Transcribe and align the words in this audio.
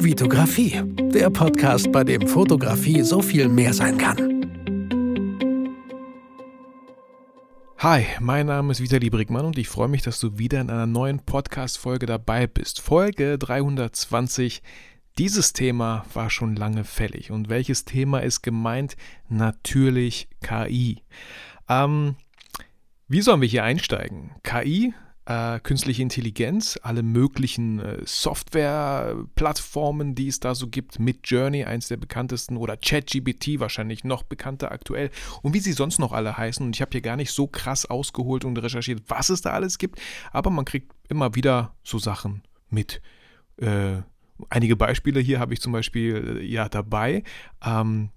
Vitografie, 0.00 0.80
der 1.12 1.28
Podcast, 1.28 1.90
bei 1.90 2.04
dem 2.04 2.28
Fotografie 2.28 3.02
so 3.02 3.20
viel 3.20 3.48
mehr 3.48 3.74
sein 3.74 3.98
kann. 3.98 4.16
Hi, 7.78 8.04
mein 8.20 8.46
Name 8.46 8.70
ist 8.70 8.80
Vitali 8.80 9.10
Brickmann 9.10 9.44
und 9.44 9.58
ich 9.58 9.68
freue 9.68 9.88
mich, 9.88 10.02
dass 10.02 10.20
du 10.20 10.38
wieder 10.38 10.60
in 10.60 10.70
einer 10.70 10.86
neuen 10.86 11.18
Podcast-Folge 11.18 12.06
dabei 12.06 12.46
bist. 12.46 12.80
Folge 12.80 13.38
320. 13.38 14.62
Dieses 15.18 15.52
Thema 15.52 16.04
war 16.14 16.30
schon 16.30 16.54
lange 16.54 16.84
fällig. 16.84 17.32
Und 17.32 17.48
welches 17.48 17.84
Thema 17.84 18.20
ist 18.20 18.42
gemeint? 18.42 18.96
Natürlich 19.28 20.28
KI. 20.42 21.02
Ähm, 21.68 22.14
wie 23.08 23.20
sollen 23.20 23.40
wir 23.40 23.48
hier 23.48 23.64
einsteigen? 23.64 24.30
KI 24.44 24.94
äh, 25.28 25.60
künstliche 25.60 26.00
Intelligenz, 26.00 26.80
alle 26.82 27.02
möglichen 27.02 27.80
äh, 27.80 27.98
Software-Plattformen, 28.02 30.14
die 30.14 30.28
es 30.28 30.40
da 30.40 30.54
so 30.54 30.68
gibt, 30.68 30.98
mit 30.98 31.28
Journey, 31.28 31.64
eins 31.64 31.88
der 31.88 31.98
bekanntesten, 31.98 32.56
oder 32.56 32.78
ChatGPT, 32.78 33.60
wahrscheinlich 33.60 34.04
noch 34.04 34.22
bekannter 34.22 34.72
aktuell, 34.72 35.10
und 35.42 35.52
wie 35.52 35.60
sie 35.60 35.74
sonst 35.74 35.98
noch 35.98 36.12
alle 36.12 36.38
heißen. 36.38 36.64
Und 36.64 36.74
ich 36.74 36.80
habe 36.80 36.92
hier 36.92 37.02
gar 37.02 37.16
nicht 37.16 37.32
so 37.32 37.46
krass 37.46 37.84
ausgeholt 37.84 38.46
und 38.46 38.56
recherchiert, 38.56 39.02
was 39.08 39.28
es 39.28 39.42
da 39.42 39.50
alles 39.50 39.76
gibt, 39.76 40.00
aber 40.32 40.48
man 40.48 40.64
kriegt 40.64 40.94
immer 41.10 41.34
wieder 41.34 41.74
so 41.84 41.98
Sachen 41.98 42.42
mit. 42.70 43.02
Äh, 43.58 43.98
einige 44.48 44.76
Beispiele 44.76 45.20
hier 45.20 45.40
habe 45.40 45.52
ich 45.52 45.60
zum 45.60 45.72
Beispiel 45.72 46.38
äh, 46.40 46.44
ja 46.46 46.70
dabei, 46.70 47.22
ähm, 47.62 48.08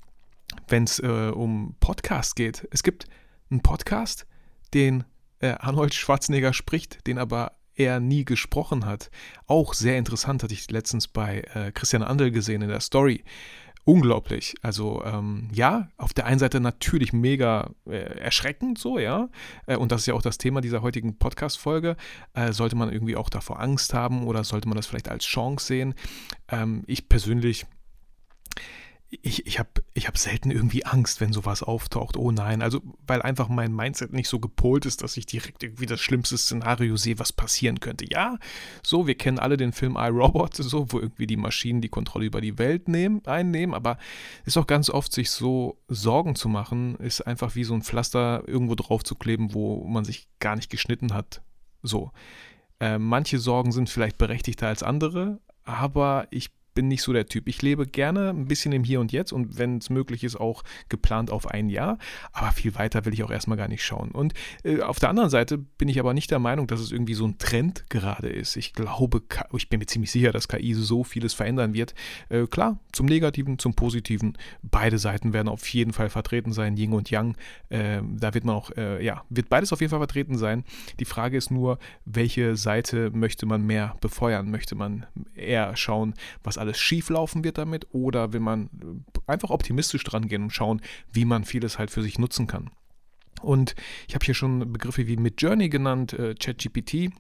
wenn 0.70 0.86
es 0.86 1.00
äh, 1.00 1.32
um 1.36 1.76
Podcasts 1.82 2.36
geht. 2.36 2.66
Es 2.72 2.84
gibt 2.84 3.08
einen 3.50 3.62
Podcast, 3.62 4.28
den 4.74 5.04
äh, 5.42 5.56
Arnold 5.60 5.94
Schwarzenegger 5.94 6.54
spricht, 6.54 7.06
den 7.08 7.18
aber 7.18 7.54
er 7.76 8.00
nie 8.00 8.26
gesprochen 8.26 8.86
hat. 8.86 9.10
Auch 9.48 9.74
sehr 9.74 9.98
interessant, 9.98 10.44
hatte 10.44 10.54
ich 10.54 10.70
letztens 10.70 11.08
bei 11.08 11.42
äh, 11.54 11.72
Christian 11.72 12.04
Andel 12.04 12.32
gesehen 12.32 12.62
in 12.62 12.70
der 12.70 12.82
Story. 12.82 13.24
Unglaublich. 13.84 14.54
Also 14.62 15.04
ähm, 15.04 15.50
ja, 15.52 15.90
auf 15.98 16.14
der 16.14 16.28
einen 16.28 16.38
Seite 16.38 16.60
natürlich 16.60 17.14
mega 17.14 17.72
äh, 17.88 18.20
erschreckend 18.20 18.78
so, 18.78 19.00
ja. 19.00 19.30
Äh, 19.66 19.78
und 19.78 19.92
das 19.92 20.02
ist 20.02 20.08
ja 20.08 20.14
auch 20.14 20.22
das 20.22 20.38
Thema 20.38 20.62
dieser 20.62 20.84
heutigen 20.84 21.18
Podcast-Folge. 21.18 21.96
Äh, 22.34 22.52
sollte 22.52 22.76
man 22.76 22.92
irgendwie 22.92 23.16
auch 23.16 23.30
davor 23.30 23.60
Angst 23.60 23.96
haben 23.96 24.28
oder 24.28 24.44
sollte 24.44 24.68
man 24.68 24.76
das 24.76 24.86
vielleicht 24.86 25.10
als 25.10 25.26
Chance 25.26 25.66
sehen? 25.66 25.96
Ähm, 26.50 26.84
ich 26.86 27.10
persönlich 27.10 27.66
ich, 29.12 29.46
ich 29.46 29.60
habe 29.60 29.70
ich 29.94 30.08
hab 30.08 30.18
selten 30.18 30.52
irgendwie 30.52 30.86
Angst, 30.86 31.20
wenn 31.20 31.34
sowas 31.34 31.64
auftaucht. 31.64 32.16
Oh 32.16 32.32
nein, 32.32 32.62
also 32.62 32.82
weil 33.06 33.22
einfach 33.22 33.50
mein 33.50 33.74
Mindset 33.74 34.14
nicht 34.14 34.30
so 34.30 34.40
gepolt 34.40 34.86
ist, 34.86 35.04
dass 35.04 35.18
ich 35.18 35.26
direkt 35.26 35.64
irgendwie 35.64 35.86
das 35.86 36.00
schlimmste 36.00 36.38
Szenario 36.38 36.96
sehe, 36.96 37.20
was 37.20 37.34
passieren 37.34 37.82
könnte. 37.82 38.06
Ja, 38.10 38.38
so, 38.82 39.08
wir 39.08 39.16
kennen 39.16 39.38
alle 39.38 39.58
den 39.58 39.74
Film 39.74 39.98
iRobot, 39.98 40.56
so, 40.56 40.92
wo 40.94 41.00
irgendwie 41.00 41.28
die 41.28 41.36
Maschinen 41.36 41.82
die 41.82 41.90
Kontrolle 41.90 42.26
über 42.26 42.40
die 42.40 42.58
Welt 42.58 42.88
nehmen, 42.88 43.26
einnehmen, 43.26 43.76
aber 43.76 43.98
ist 44.46 44.58
auch 44.58 44.68
ganz 44.68 44.90
oft, 44.90 45.12
sich 45.12 45.30
so 45.30 45.78
Sorgen 45.90 46.36
zu 46.36 46.48
machen, 46.48 46.96
ist 46.96 47.22
einfach 47.22 47.56
wie 47.56 47.66
so 47.66 47.74
ein 47.74 47.84
Pflaster 47.84 48.44
irgendwo 48.48 48.76
drauf 48.76 49.04
zu 49.04 49.16
kleben, 49.16 49.54
wo 49.54 49.86
man 49.86 50.06
sich 50.06 50.30
gar 50.40 50.56
nicht 50.56 50.70
geschnitten 50.70 51.14
hat. 51.14 51.42
So. 51.84 52.12
Äh, 52.80 52.98
manche 52.98 53.40
Sorgen 53.40 53.74
sind 53.74 53.90
vielleicht 53.90 54.18
berechtigter 54.18 54.68
als 54.68 54.84
andere, 54.84 55.42
aber 55.64 56.28
ich 56.32 56.50
bin 56.74 56.88
nicht 56.88 57.02
so 57.02 57.14
der 57.14 57.26
Typ. 57.26 57.48
Ich 57.48 57.62
lebe 57.62 57.86
gerne 57.86 58.30
ein 58.30 58.46
bisschen 58.46 58.72
im 58.72 58.84
Hier 58.84 59.00
und 59.00 59.12
Jetzt 59.12 59.34
und 59.34 59.58
wenn 59.58 59.78
es 59.78 59.90
möglich 59.90 60.24
ist, 60.24 60.36
auch 60.36 60.64
geplant 60.90 61.32
auf 61.32 61.48
ein 61.48 61.70
Jahr. 61.70 61.98
Aber 62.32 62.52
viel 62.52 62.76
weiter 62.76 63.06
will 63.06 63.14
ich 63.14 63.24
auch 63.24 63.32
erstmal 63.32 63.58
gar 63.58 63.68
nicht 63.68 63.84
schauen. 63.84 64.12
Und 64.12 64.34
äh, 64.64 64.82
auf 64.82 65.00
der 65.00 65.10
anderen 65.10 65.30
Seite 65.30 65.58
bin 65.58 65.90
ich 65.90 66.00
aber 66.00 66.14
nicht 66.14 66.32
der 66.32 66.40
Meinung, 66.40 66.68
dass 66.68 66.80
es 66.80 66.92
irgendwie 66.92 67.14
so 67.14 67.26
ein 67.26 67.38
Trend 67.38 67.90
gerade 67.90 68.30
ist. 68.30 68.56
Ich 68.56 68.74
glaube, 68.74 69.22
ich 69.54 69.70
bin 69.70 69.80
mir 69.80 69.86
ziemlich 69.86 70.12
sicher, 70.12 70.32
dass 70.32 70.48
KI 70.48 70.74
so 70.74 71.04
vieles 71.04 71.34
verändern 71.34 71.74
wird. 71.74 71.94
Äh, 72.30 72.48
klar, 72.48 72.80
zum 72.92 73.06
Negativen, 73.06 73.60
zum 73.60 73.74
Positiven. 73.74 74.38
Beide 74.62 74.98
Seiten 74.98 75.34
werden 75.34 75.50
auf 75.50 75.68
jeden 75.68 75.94
Fall 75.94 76.10
vertreten 76.10 76.54
sein, 76.54 76.78
Yin 76.78 76.94
und 76.94 77.10
Yang. 77.10 77.36
Äh, 77.70 78.02
da 78.04 78.34
wird 78.34 78.46
man 78.46 78.56
auch, 78.56 78.72
äh, 78.78 79.04
ja, 79.04 79.24
wird 79.30 79.50
beides 79.50 79.74
auf 79.74 79.82
jeden 79.82 79.92
Fall 79.92 80.00
vertreten 80.00 80.38
sein. 80.38 80.64
Die 81.00 81.06
Frage 81.06 81.38
ist 81.38 81.52
nur, 81.52 81.80
welche 82.06 82.56
Seite 82.56 83.12
möchte 83.12 83.46
man 83.46 83.66
mehr 83.66 83.96
befeuern? 84.02 84.50
Möchte 84.50 84.76
man 84.76 85.06
eher 85.36 85.76
schauen, 85.76 86.14
was 86.44 86.58
alles 86.62 86.80
schief 86.80 87.10
laufen 87.10 87.44
wird 87.44 87.58
damit 87.58 87.88
oder 87.92 88.34
will 88.34 88.40
man 88.40 88.70
einfach 89.28 89.50
optimistisch 89.50 90.04
dran 90.04 90.28
gehen 90.28 90.44
und 90.44 90.52
schauen, 90.52 90.82
wie 91.12 91.26
man 91.26 91.44
vieles 91.44 91.78
halt 91.78 91.92
für 91.92 92.02
sich 92.02 92.20
nutzen 92.20 92.48
kann. 92.48 92.70
Und 93.42 93.76
ich 94.08 94.16
habe 94.16 94.24
hier 94.24 94.36
schon 94.36 94.72
Begriffe 94.72 95.08
wie 95.08 95.18
Midjourney 95.18 95.70
genannt, 95.70 96.14
äh, 96.14 96.36
ChatGPT, 96.36 97.12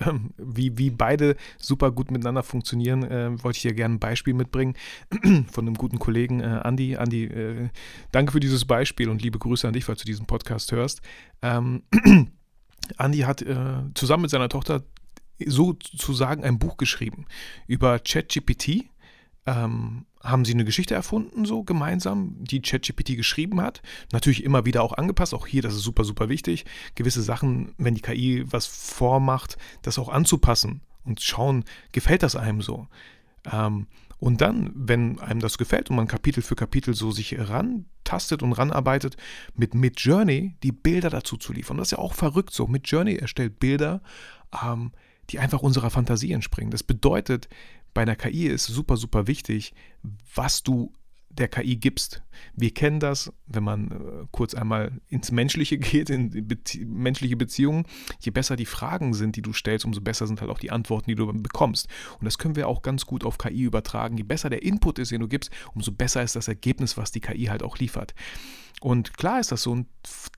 ähm, 0.00 0.30
wie, 0.36 0.76
wie 0.76 0.90
beide 0.90 1.36
super 1.56 1.90
gut 1.90 2.10
miteinander 2.10 2.42
funktionieren, 2.42 3.02
äh, 3.04 3.42
wollte 3.42 3.56
ich 3.56 3.62
hier 3.62 3.74
gerne 3.74 3.94
ein 3.94 4.00
Beispiel 4.00 4.34
mitbringen 4.34 4.74
von 5.50 5.66
einem 5.66 5.74
guten 5.74 5.98
Kollegen, 5.98 6.40
äh, 6.40 6.60
Andi. 6.62 6.96
Andi, 6.96 7.24
äh, 7.24 7.68
danke 8.12 8.32
für 8.32 8.40
dieses 8.40 8.64
Beispiel 8.64 9.08
und 9.08 9.22
liebe 9.22 9.38
Grüße 9.38 9.66
an 9.66 9.72
dich, 9.72 9.84
falls 9.84 10.00
du 10.00 10.04
diesen 10.04 10.26
Podcast 10.26 10.72
hörst. 10.72 11.00
Ähm, 11.42 11.82
Andi 12.96 13.20
hat 13.20 13.42
äh, 13.42 13.82
zusammen 13.94 14.22
mit 14.22 14.30
seiner 14.30 14.48
Tochter 14.48 14.82
sozusagen 15.46 16.44
ein 16.44 16.58
Buch 16.58 16.76
geschrieben 16.76 17.26
über 17.66 17.98
ChatGPT. 17.98 18.86
Ähm, 19.46 20.04
haben 20.22 20.44
sie 20.44 20.52
eine 20.52 20.66
Geschichte 20.66 20.94
erfunden, 20.94 21.46
so 21.46 21.64
gemeinsam, 21.64 22.36
die 22.40 22.60
ChatGPT 22.60 23.16
geschrieben 23.16 23.60
hat. 23.62 23.80
Natürlich 24.12 24.44
immer 24.44 24.66
wieder 24.66 24.82
auch 24.82 24.92
angepasst. 24.92 25.32
Auch 25.32 25.46
hier, 25.46 25.62
das 25.62 25.74
ist 25.74 25.82
super, 25.82 26.04
super 26.04 26.28
wichtig. 26.28 26.66
Gewisse 26.94 27.22
Sachen, 27.22 27.72
wenn 27.78 27.94
die 27.94 28.02
KI 28.02 28.44
was 28.50 28.66
vormacht, 28.66 29.56
das 29.80 29.98
auch 29.98 30.10
anzupassen 30.10 30.82
und 31.04 31.22
schauen, 31.22 31.64
gefällt 31.92 32.22
das 32.22 32.36
einem 32.36 32.60
so. 32.60 32.86
Ähm, 33.50 33.86
und 34.18 34.42
dann, 34.42 34.70
wenn 34.74 35.18
einem 35.18 35.40
das 35.40 35.56
gefällt 35.56 35.88
und 35.88 35.96
man 35.96 36.06
Kapitel 36.06 36.42
für 36.42 36.54
Kapitel 36.54 36.92
so 36.92 37.10
sich 37.10 37.38
rantastet 37.38 38.42
und 38.42 38.52
ranarbeitet, 38.52 39.16
mit 39.54 39.74
Midjourney 39.74 40.56
die 40.62 40.72
Bilder 40.72 41.08
dazu 41.08 41.38
zu 41.38 41.54
liefern. 41.54 41.78
Das 41.78 41.88
ist 41.88 41.92
ja 41.92 41.98
auch 41.98 42.12
verrückt 42.12 42.52
so. 42.52 42.66
Midjourney 42.66 43.16
erstellt 43.16 43.58
Bilder, 43.58 44.02
ähm, 44.62 44.92
die 45.30 45.38
einfach 45.38 45.62
unserer 45.62 45.90
Fantasie 45.90 46.32
entspringen. 46.32 46.70
Das 46.70 46.82
bedeutet, 46.82 47.48
bei 47.94 48.02
einer 48.02 48.16
KI 48.16 48.46
ist 48.46 48.66
super, 48.66 48.96
super 48.96 49.26
wichtig, 49.26 49.72
was 50.34 50.62
du 50.62 50.92
der 51.30 51.48
KI 51.48 51.76
gibst. 51.76 52.22
Wir 52.54 52.72
kennen 52.74 53.00
das, 53.00 53.32
wenn 53.46 53.62
man 53.62 53.90
äh, 53.90 54.26
kurz 54.30 54.54
einmal 54.54 55.00
ins 55.08 55.30
Menschliche 55.30 55.78
geht, 55.78 56.10
in 56.10 56.46
Bezie 56.46 56.84
menschliche 56.84 57.36
Beziehungen. 57.36 57.86
Je 58.20 58.30
besser 58.30 58.56
die 58.56 58.66
Fragen 58.66 59.14
sind, 59.14 59.36
die 59.36 59.42
du 59.42 59.52
stellst, 59.52 59.84
umso 59.84 60.00
besser 60.00 60.26
sind 60.26 60.40
halt 60.40 60.50
auch 60.50 60.58
die 60.58 60.70
Antworten, 60.70 61.08
die 61.08 61.14
du 61.14 61.32
bekommst. 61.32 61.88
Und 62.18 62.24
das 62.24 62.38
können 62.38 62.56
wir 62.56 62.68
auch 62.68 62.82
ganz 62.82 63.06
gut 63.06 63.24
auf 63.24 63.38
KI 63.38 63.62
übertragen. 63.62 64.16
Je 64.16 64.24
besser 64.24 64.50
der 64.50 64.62
Input 64.62 64.98
ist, 64.98 65.12
den 65.12 65.20
du 65.20 65.28
gibst, 65.28 65.50
umso 65.74 65.92
besser 65.92 66.22
ist 66.22 66.36
das 66.36 66.48
Ergebnis, 66.48 66.96
was 66.96 67.12
die 67.12 67.20
KI 67.20 67.44
halt 67.44 67.62
auch 67.62 67.78
liefert. 67.78 68.14
Und 68.80 69.18
klar 69.18 69.40
ist 69.40 69.52
das 69.52 69.62
so 69.62 69.74
ein 69.74 69.86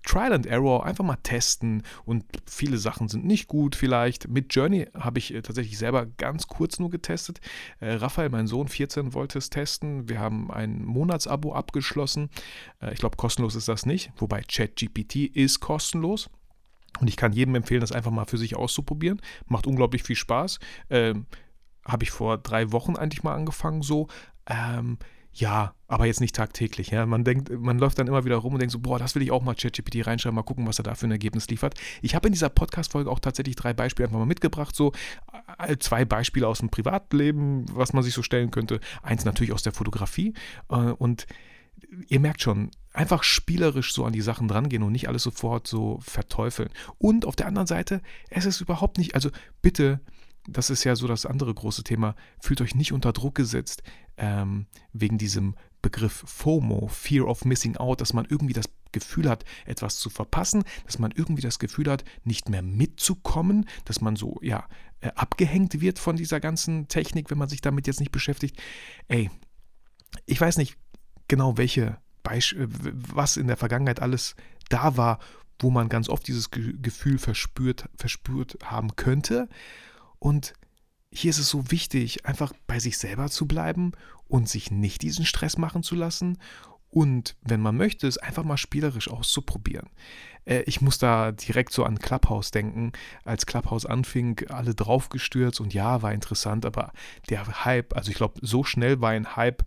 Trial 0.04 0.32
and 0.32 0.47
Error, 0.47 0.84
einfach 0.84 1.04
mal 1.04 1.16
testen 1.22 1.84
und 2.04 2.25
viele 2.44 2.76
Sachen 2.76 3.08
sind 3.08 3.25
nicht 3.25 3.47
gut 3.47 3.76
vielleicht. 3.76 4.28
Mit 4.28 4.52
Journey 4.52 4.88
habe 4.94 5.20
ich 5.20 5.32
äh, 5.32 5.42
tatsächlich 5.42 5.78
selber 5.78 6.06
ganz 6.06 6.48
kurz 6.48 6.81
nur 6.81 6.91
getestet. 6.91 7.41
Äh, 7.78 7.94
Raphael, 7.94 8.31
mein 8.31 8.48
Sohn, 8.48 8.66
14, 8.66 9.14
wollte 9.14 9.38
es 9.38 9.48
testen. 9.48 10.08
Wir 10.08 10.19
haben 10.19 10.50
Monatsabo 10.84 11.54
abgeschlossen. 11.54 12.31
Äh, 12.81 12.93
ich 12.93 12.98
glaube, 12.98 13.16
kostenlos 13.16 13.54
ist 13.54 13.69
das 13.69 13.87
nicht, 13.87 14.12
wobei 14.16 14.43
ChatGPT 14.43 15.16
ist 15.16 15.60
kostenlos. 15.60 16.31
Und 17.00 17.09
ich 17.09 17.16
kann 17.16 17.32
jedem 17.32 17.54
empfehlen, 17.54 17.81
das 17.81 17.93
einfach 17.93 18.10
mal 18.10 18.26
für 18.26 18.38
sich 18.38 18.54
auszuprobieren. 18.56 19.20
Macht 19.47 19.66
unglaublich 19.66 20.03
viel 20.03 20.16
Spaß. 20.16 20.59
Ähm, 20.91 21.26
habe 21.87 22.04
ich 22.04 22.10
vor 22.10 22.38
drei 22.38 22.70
Wochen 22.72 22.97
eigentlich 22.97 23.22
mal 23.22 23.34
angefangen 23.34 23.82
so. 23.82 24.09
Ähm, 24.47 24.98
ja, 25.34 25.75
aber 25.88 26.06
jetzt 26.06 26.20
nicht 26.20 26.34
tagtäglich. 26.34 26.91
Ja. 26.91 27.06
Man 27.06 27.25
denkt, 27.25 27.50
man 27.50 27.78
läuft 27.78 27.98
dann 27.98 28.06
immer 28.06 28.25
wieder 28.25 28.37
rum 28.37 28.53
und 28.53 28.60
denkt 28.60 28.72
so, 28.72 28.78
boah, 28.78 28.98
das 28.98 29.15
will 29.15 29.22
ich 29.22 29.31
auch 29.31 29.43
mal 29.43 29.54
ChatGPT 29.54 30.06
reinschreiben, 30.06 30.34
mal 30.34 30.43
gucken, 30.43 30.66
was 30.66 30.78
er 30.78 30.82
da 30.82 30.94
für 30.94 31.06
ein 31.06 31.10
Ergebnis 31.10 31.48
liefert. 31.48 31.75
Ich 32.03 32.15
habe 32.15 32.28
in 32.28 32.32
dieser 32.32 32.50
Podcast-Folge 32.50 33.10
auch 33.10 33.19
tatsächlich 33.19 33.56
drei 33.56 33.72
Beispiele 33.72 34.09
einfach 34.09 34.19
mal 34.19 34.26
mitgebracht, 34.26 34.76
so 34.76 34.93
zwei 35.78 36.04
Beispiele 36.04 36.47
aus 36.47 36.59
dem 36.59 36.69
Privatleben, 36.69 37.65
was 37.72 37.94
man 37.94 38.02
sich 38.02 38.12
so 38.12 38.23
stellen 38.23 38.50
könnte. 38.50 38.81
Eins 39.02 39.25
natürlich 39.25 39.52
aus 39.52 39.62
der 39.62 39.73
Fotografie 39.73 40.34
äh, 40.69 40.75
und 40.75 41.26
ihr 42.08 42.20
merkt 42.20 42.43
schon, 42.43 42.70
einfach 42.93 43.23
spielerisch 43.23 43.94
so 43.94 44.05
an 44.05 44.12
die 44.12 44.20
Sachen 44.20 44.49
drangehen 44.49 44.82
und 44.82 44.93
nicht 44.93 45.08
alles 45.08 45.23
sofort 45.23 45.67
so 45.67 45.99
verteufeln. 46.02 46.69
Und 46.99 47.25
auf 47.25 47.37
der 47.37 47.46
anderen 47.46 47.67
Seite, 47.67 48.02
es 48.29 48.44
ist 48.44 48.61
überhaupt 48.61 48.99
nicht, 48.99 49.14
also 49.14 49.31
bitte 49.62 50.00
das 50.49 50.70
ist 50.70 50.84
ja 50.84 50.96
so 50.96 51.06
das 51.06 51.25
andere 51.26 51.55
große 51.55 51.84
Thema, 51.84 52.17
fühlt 52.40 52.61
euch 52.61 52.75
nicht 52.75 52.93
unter 52.93 53.12
Druck 53.12 53.34
gesetzt 53.34 53.82
ähm, 54.22 54.66
wegen 54.92 55.19
diesem 55.19 55.56
Begriff 55.82 56.22
FOMO, 56.26 56.86
Fear 56.86 57.26
of 57.26 57.44
Missing 57.44 57.76
Out, 57.76 58.00
dass 58.00 58.12
man 58.12 58.24
irgendwie 58.24 58.54
das 58.54 58.66
Gefühl 58.92 59.28
hat, 59.28 59.44
etwas 59.66 59.98
zu 59.98 60.10
verpassen, 60.10 60.64
dass 60.86 60.98
man 60.98 61.10
irgendwie 61.10 61.42
das 61.42 61.58
Gefühl 61.58 61.90
hat, 61.90 62.04
nicht 62.24 62.48
mehr 62.48 62.62
mitzukommen, 62.62 63.66
dass 63.84 64.00
man 64.00 64.14
so, 64.14 64.38
ja, 64.42 64.69
äh, 65.00 65.10
abgehängt 65.16 65.80
wird 65.80 65.98
von 65.98 66.16
dieser 66.16 66.38
ganzen 66.38 66.86
Technik, 66.86 67.30
wenn 67.30 67.38
man 67.38 67.48
sich 67.48 67.60
damit 67.60 67.86
jetzt 67.88 67.98
nicht 68.00 68.12
beschäftigt. 68.12 68.62
Ey, 69.08 69.28
ich 70.24 70.40
weiß 70.40 70.56
nicht 70.56 70.76
genau, 71.26 71.58
welche 71.58 71.98
Beisch 72.22 72.54
was 72.58 73.36
in 73.36 73.48
der 73.48 73.56
Vergangenheit 73.56 74.00
alles 74.00 74.36
da 74.69 74.96
war, 74.96 75.19
wo 75.58 75.70
man 75.70 75.88
ganz 75.88 76.08
oft 76.08 76.28
dieses 76.28 76.50
Gefühl 76.50 77.19
verspürt, 77.19 77.88
verspürt 77.96 78.56
haben 78.62 78.94
könnte. 78.94 79.48
Und 80.20 80.54
hier 81.12 81.31
ist 81.31 81.38
es 81.38 81.49
so 81.49 81.70
wichtig, 81.70 82.26
einfach 82.26 82.53
bei 82.67 82.79
sich 82.79 82.99
selber 82.99 83.29
zu 83.29 83.47
bleiben 83.47 83.93
und 84.29 84.49
sich 84.49 84.70
nicht 84.70 85.03
diesen 85.03 85.25
Stress 85.26 85.59
machen 85.59 85.82
zu 85.82 85.94
lassen 85.94 86.38
und 86.93 87.37
wenn 87.41 87.62
man 87.62 87.76
möchte, 87.76 88.06
es 88.06 88.19
einfach 88.19 88.44
mal 88.44 88.59
spielerisch 88.59 89.09
auszuprobieren. 89.09 89.88
Äh, 90.44 90.61
ich 90.67 90.82
muss 90.82 90.99
da 90.99 91.32
direkt 91.32 91.73
so 91.73 91.85
an 91.85 91.99
Clubhouse 91.99 92.50
denken. 92.50 92.93
Als 93.25 93.47
Clubhouse 93.47 93.87
anfing, 93.87 94.47
alle 94.50 94.75
draufgestürzt 94.75 95.61
und 95.62 95.73
ja, 95.73 96.03
war 96.03 96.12
interessant, 96.12 96.67
aber 96.67 96.93
der 97.31 97.65
Hype, 97.65 97.97
also 97.97 98.11
ich 98.11 98.19
glaube, 98.19 98.41
so 98.43 98.62
schnell 98.62 99.00
war 99.00 99.11
ein 99.11 99.37
Hype 99.37 99.65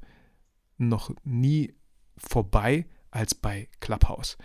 noch 0.78 1.10
nie 1.24 1.74
vorbei 2.16 2.86
als 3.10 3.34
bei 3.34 3.70
Clubhouse. 3.80 4.38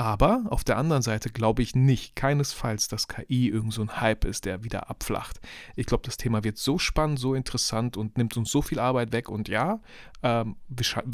Aber 0.00 0.44
auf 0.48 0.64
der 0.64 0.78
anderen 0.78 1.02
Seite 1.02 1.28
glaube 1.28 1.60
ich 1.60 1.74
nicht, 1.74 2.16
keinesfalls, 2.16 2.88
dass 2.88 3.06
KI 3.06 3.50
irgend 3.50 3.74
so 3.74 3.82
ein 3.82 4.00
Hype 4.00 4.24
ist, 4.24 4.46
der 4.46 4.64
wieder 4.64 4.88
abflacht. 4.88 5.40
Ich 5.76 5.84
glaube, 5.84 6.04
das 6.06 6.16
Thema 6.16 6.42
wird 6.42 6.56
so 6.56 6.78
spannend, 6.78 7.18
so 7.18 7.34
interessant 7.34 7.98
und 7.98 8.16
nimmt 8.16 8.34
uns 8.38 8.50
so 8.50 8.62
viel 8.62 8.78
Arbeit 8.78 9.12
weg. 9.12 9.28
Und 9.28 9.50
ja, 9.50 9.80
ähm, 10.22 10.56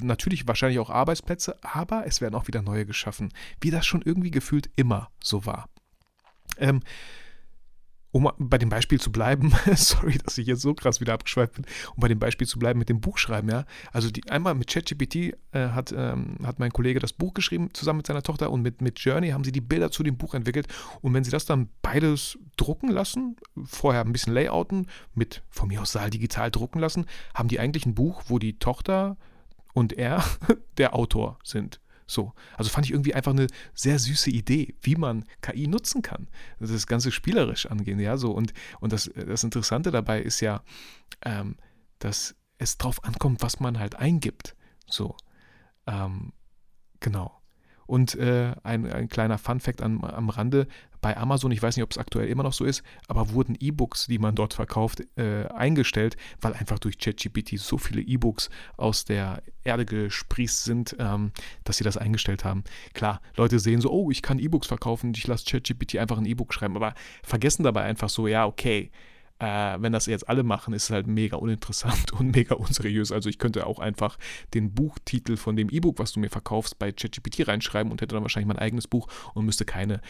natürlich 0.01 0.47
wahrscheinlich 0.47 0.79
auch 0.79 0.89
Arbeitsplätze, 0.89 1.57
aber 1.63 2.07
es 2.07 2.21
werden 2.21 2.37
auch 2.37 2.47
wieder 2.47 2.63
neue 2.63 2.87
geschaffen, 2.87 3.33
wie 3.61 3.73
das 3.73 3.85
schon 3.85 4.03
irgendwie 4.03 4.31
gefühlt 4.31 4.71
immer 4.77 5.11
so 5.21 5.45
war. 5.47 5.69
Ähm, 6.57 6.81
um 8.17 8.33
bei 8.39 8.57
dem 8.57 8.71
Beispiel 8.71 8.99
zu 8.99 9.13
bleiben, 9.13 9.53
sorry, 9.75 10.17
dass 10.25 10.39
ich 10.39 10.47
jetzt 10.47 10.63
so 10.63 10.73
krass 10.73 11.03
wieder 11.03 11.13
abgeschweift 11.13 11.53
bin, 11.53 11.67
um 11.95 12.01
bei 12.01 12.09
dem 12.09 12.19
Beispiel 12.19 12.47
zu 12.47 12.59
bleiben 12.59 12.79
mit 12.79 12.89
dem 12.89 13.03
Buchschreiben, 13.03 13.51
ja. 13.51 13.67
Also 13.93 14.11
die, 14.11 14.27
einmal 14.31 14.55
mit 14.55 14.69
ChatGPT 14.69 15.17
äh, 15.17 15.35
hat, 15.53 15.93
ähm, 15.95 16.39
hat 16.43 16.59
mein 16.59 16.71
Kollege 16.71 16.99
das 16.99 17.13
Buch 17.13 17.35
geschrieben, 17.35 17.69
zusammen 17.75 17.99
mit 17.99 18.07
seiner 18.07 18.23
Tochter 18.23 18.51
und 18.51 18.63
mit, 18.63 18.81
mit 18.81 18.99
Journey 19.01 19.29
haben 19.31 19.45
sie 19.45 19.53
die 19.53 19.61
Bilder 19.61 19.91
zu 19.91 20.03
dem 20.03 20.17
Buch 20.17 20.33
entwickelt. 20.33 20.67
Und 21.03 21.13
wenn 21.13 21.25
sie 21.25 21.31
das 21.31 21.45
dann 21.45 21.69
beides 21.83 22.39
drucken 22.57 22.89
lassen, 22.89 23.37
vorher 23.65 24.01
ein 24.01 24.13
bisschen 24.13 24.33
layouten, 24.33 24.87
mit 25.15 25.43
von 25.51 25.69
mir 25.69 25.83
aus 25.83 25.93
Saal 25.93 26.09
digital 26.09 26.51
drucken 26.51 26.79
lassen, 26.79 27.05
haben 27.35 27.51
die 27.51 27.61
eigentlich 27.61 27.85
ein 27.85 27.95
Buch, 27.95 28.23
wo 28.29 28.39
die 28.39 28.59
Tochter 28.59 29.19
und 29.75 29.93
er 29.93 30.25
der 30.79 30.95
Autor 30.95 31.39
sind. 31.45 31.81
So, 32.07 32.33
also 32.57 32.71
fand 32.71 32.87
ich 32.87 32.93
irgendwie 32.93 33.15
einfach 33.15 33.33
eine 33.33 33.49
sehr 33.75 33.99
süße 33.99 34.31
Idee, 34.31 34.75
wie 34.81 34.97
man 34.97 35.25
KI 35.41 35.67
nutzen 35.67 36.03
kann. 36.03 36.29
Das 36.61 36.87
Ganze 36.87 37.11
spielerisch 37.11 37.67
angehen, 37.67 37.99
ja, 37.99 38.17
so. 38.17 38.31
Und, 38.31 38.53
und 38.81 38.93
das, 38.93 39.11
das 39.15 39.43
Interessante 39.43 39.91
dabei 39.91 40.23
ist 40.23 40.41
ja, 40.41 40.63
ähm, 41.23 41.57
dass 41.99 42.37
es 42.59 42.79
drauf 42.79 43.03
ankommt, 43.05 43.43
was 43.43 43.61
man 43.61 43.79
halt 43.79 43.97
eingibt. 43.97 44.55
So, 44.89 45.17
ähm, 45.87 46.33
genau. 47.01 47.41
Und 47.87 48.15
äh, 48.17 48.53
ein, 48.63 48.91
ein 48.91 49.09
kleiner 49.09 49.39
Fun-Fact 49.39 49.83
am, 49.83 50.03
am 50.03 50.29
Rande: 50.29 50.67
Bei 51.01 51.17
Amazon, 51.17 51.53
ich 51.53 51.63
weiß 51.63 51.77
nicht, 51.77 51.85
ob 51.85 51.91
es 51.91 51.99
aktuell 51.99 52.29
immer 52.29 52.43
noch 52.43 52.53
so 52.53 52.65
ist, 52.65 52.83
aber 53.09 53.31
wurden 53.31 53.57
E-Books, 53.59 54.07
die 54.07 54.19
man 54.19 54.35
dort 54.35 54.55
verkauft, 54.55 55.03
äh, 55.17 55.47
eingestellt, 55.47 56.17
weil 56.41 56.55
einfach 56.55 56.79
durch 56.79 56.99
ChatGPT 56.99 57.59
so 57.59 57.79
viele 57.79 58.03
E-Books 58.03 58.51
aus 58.77 59.05
der 59.05 59.43
Erde 59.65 59.85
gesprießt 59.85 60.65
sind, 60.65 60.97
ähm, 60.99 61.33
dass 61.65 61.79
sie 61.79 61.85
das 61.85 61.97
eingestellt 61.97 62.45
haben. 62.45 62.65
Klar, 62.95 63.21
Leute 63.37 63.59
sehen 63.59 63.81
so: 63.81 63.91
Oh, 63.91 64.11
ich 64.11 64.23
kann 64.23 64.39
E-Books 64.39 64.67
verkaufen, 64.67 65.13
ich 65.15 65.27
lasse 65.27 65.45
ChatGPT 65.45 65.97
einfach 65.97 66.19
ein 66.19 66.27
E-Book 66.27 66.53
schreiben, 66.53 66.77
aber 66.77 66.95
vergessen 67.23 67.63
dabei 67.63 67.83
einfach 67.83 68.09
so: 68.09 68.27
Ja, 68.27 68.47
okay 68.47 68.91
äh, 69.39 69.77
wenn 69.79 69.93
das 69.93 70.07
jetzt 70.07 70.29
alle 70.29 70.43
machen, 70.43 70.73
ist 70.73 70.85
es 70.85 70.91
halt 70.91 71.07
mega 71.07 71.37
uninteressant 71.37 72.13
und 72.19 72.35
mega 72.35 72.55
unseriös. 72.55 73.13
Also 73.13 73.29
ich 73.29 73.39
könnte 73.39 73.67
auch 73.67 73.79
einfach 73.79 74.19
den 74.55 74.73
Buchtitel 74.73 75.37
von 75.37 75.57
dem 75.57 75.69
E-Book, 75.69 75.99
was 75.99 76.13
du 76.13 76.21
mir 76.21 76.31
verkaufst, 76.31 76.79
bei 76.79 76.93
ChatGPT 76.93 77.49
reinschreiben 77.49 77.93
und 77.93 78.01
hätte 78.01 78.15
dann 78.15 78.23
wahrscheinlich 78.23 78.49
mein 78.49 78.59
eigenes 78.59 78.89
Buch 78.89 79.09
und 79.35 79.45
müsste 79.45 79.65
keine, 79.65 80.01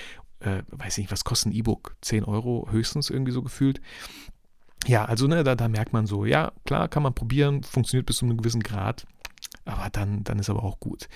äh, 0.41 0.63
weiß 0.71 0.99
nicht, 0.99 1.11
was 1.11 1.25
kostet 1.25 1.53
ein 1.53 1.57
E-Book? 1.57 1.97
10 2.03 2.25
Euro 2.25 2.69
höchstens 2.71 3.11
irgendwie 3.11 3.33
so 3.33 3.43
gefühlt. 3.43 3.81
Ja, 4.87 5.05
also 5.05 5.27
ne, 5.27 5.43
da, 5.43 5.57
da 5.57 5.69
merkt 5.69 5.93
man 5.93 6.07
so, 6.07 6.25
ja, 6.25 6.53
klar, 6.65 6.89
kann 6.89 7.03
man 7.03 7.15
probieren, 7.15 7.65
funktioniert 7.65 8.07
bis 8.07 8.19
zu 8.19 8.27
einem 8.27 8.37
gewissen 8.37 8.63
Grad. 8.63 9.07
Aber 9.67 9.91
dann, 9.91 10.25
dann 10.25 10.39
ist 10.39 10.49
aber 10.49 10.63
auch 10.63 10.81
gut. 10.81 11.09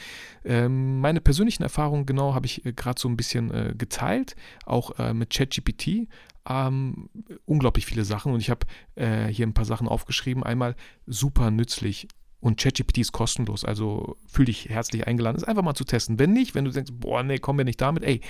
Ähm, 0.45 1.01
meine 1.01 1.21
persönlichen 1.21 1.63
Erfahrungen, 1.63 2.05
genau, 2.05 2.35
habe 2.35 2.47
ich 2.47 2.67
äh, 2.67 2.73
gerade 2.73 3.01
so 3.01 3.09
ein 3.09 3.17
bisschen 3.17 3.51
äh, 3.51 3.75
geteilt, 3.77 4.37
auch 4.67 4.99
äh, 4.99 5.15
mit 5.15 5.31
ChatGPT. 5.31 6.09
Ähm, 6.49 7.09
unglaublich 7.45 7.87
viele 7.87 8.05
Sachen 8.05 8.33
und 8.33 8.41
ich 8.41 8.51
habe 8.51 8.67
äh, 8.97 9.27
hier 9.27 9.47
ein 9.47 9.55
paar 9.55 9.65
Sachen 9.65 9.87
aufgeschrieben. 9.87 10.43
Einmal 10.43 10.75
super 11.07 11.51
nützlich 11.51 12.09
und 12.41 12.59
ChatGPT 12.59 12.99
ist 12.99 13.13
kostenlos, 13.13 13.65
also 13.65 14.17
fühl 14.27 14.47
dich 14.47 14.69
herzlich 14.69 15.07
eingeladen, 15.07 15.37
es 15.37 15.45
einfach 15.45 15.63
mal 15.63 15.75
zu 15.75 15.85
testen. 15.85 16.19
Wenn 16.19 16.33
nicht, 16.33 16.55
wenn 16.55 16.65
du 16.65 16.71
denkst, 16.71 16.93
boah, 16.95 17.23
nee, 17.23 17.39
kommen 17.39 17.59
wir 17.59 17.65
nicht 17.65 17.81
damit, 17.81 18.03
ey, 18.03 18.21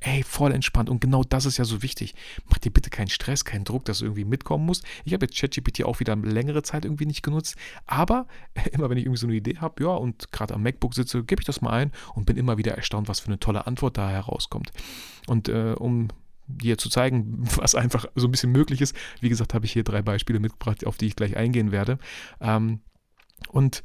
ey, 0.00 0.22
voll 0.22 0.52
entspannt. 0.52 0.88
Und 0.88 1.00
genau 1.00 1.24
das 1.24 1.46
ist 1.46 1.56
ja 1.56 1.64
so 1.64 1.82
wichtig. 1.82 2.14
Mach 2.48 2.58
dir 2.58 2.70
bitte 2.70 2.90
keinen 2.90 3.08
Stress, 3.08 3.44
keinen 3.44 3.64
Druck, 3.64 3.84
dass 3.84 3.98
du 3.98 4.04
irgendwie 4.04 4.24
mitkommen 4.24 4.66
musst. 4.66 4.84
Ich 5.04 5.12
habe 5.12 5.26
jetzt 5.26 5.38
ChatGPT 5.38 5.84
auch 5.84 6.00
wieder 6.00 6.16
längere 6.16 6.62
Zeit 6.62 6.84
irgendwie 6.84 7.06
nicht 7.06 7.22
genutzt. 7.22 7.56
Aber 7.86 8.26
immer 8.72 8.90
wenn 8.90 8.98
ich 8.98 9.04
irgendwie 9.04 9.20
so 9.20 9.26
eine 9.26 9.36
Idee 9.36 9.58
habe, 9.58 9.82
ja, 9.82 9.90
und 9.90 10.30
gerade 10.32 10.54
am 10.54 10.62
MacBook 10.62 10.94
sitze, 10.94 11.24
gebe 11.24 11.40
ich 11.40 11.46
das 11.46 11.60
mal 11.60 11.70
ein 11.70 11.92
und 12.14 12.26
bin 12.26 12.36
immer 12.36 12.58
wieder 12.58 12.74
erstaunt, 12.74 13.08
was 13.08 13.20
für 13.20 13.28
eine 13.28 13.38
tolle 13.38 13.66
Antwort 13.66 13.96
da 13.96 14.10
herauskommt. 14.10 14.72
Und 15.26 15.48
äh, 15.48 15.74
um 15.78 16.08
dir 16.46 16.78
zu 16.78 16.88
zeigen, 16.88 17.38
was 17.56 17.74
einfach 17.74 18.06
so 18.14 18.28
ein 18.28 18.30
bisschen 18.30 18.52
möglich 18.52 18.80
ist, 18.80 18.94
wie 19.20 19.28
gesagt, 19.28 19.54
habe 19.54 19.66
ich 19.66 19.72
hier 19.72 19.84
drei 19.84 20.02
Beispiele 20.02 20.40
mitgebracht, 20.40 20.86
auf 20.86 20.96
die 20.96 21.06
ich 21.06 21.16
gleich 21.16 21.36
eingehen 21.36 21.72
werde. 21.72 21.98
Ähm, 22.40 22.80
und 23.48 23.82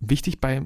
wichtig 0.00 0.40
bei 0.40 0.62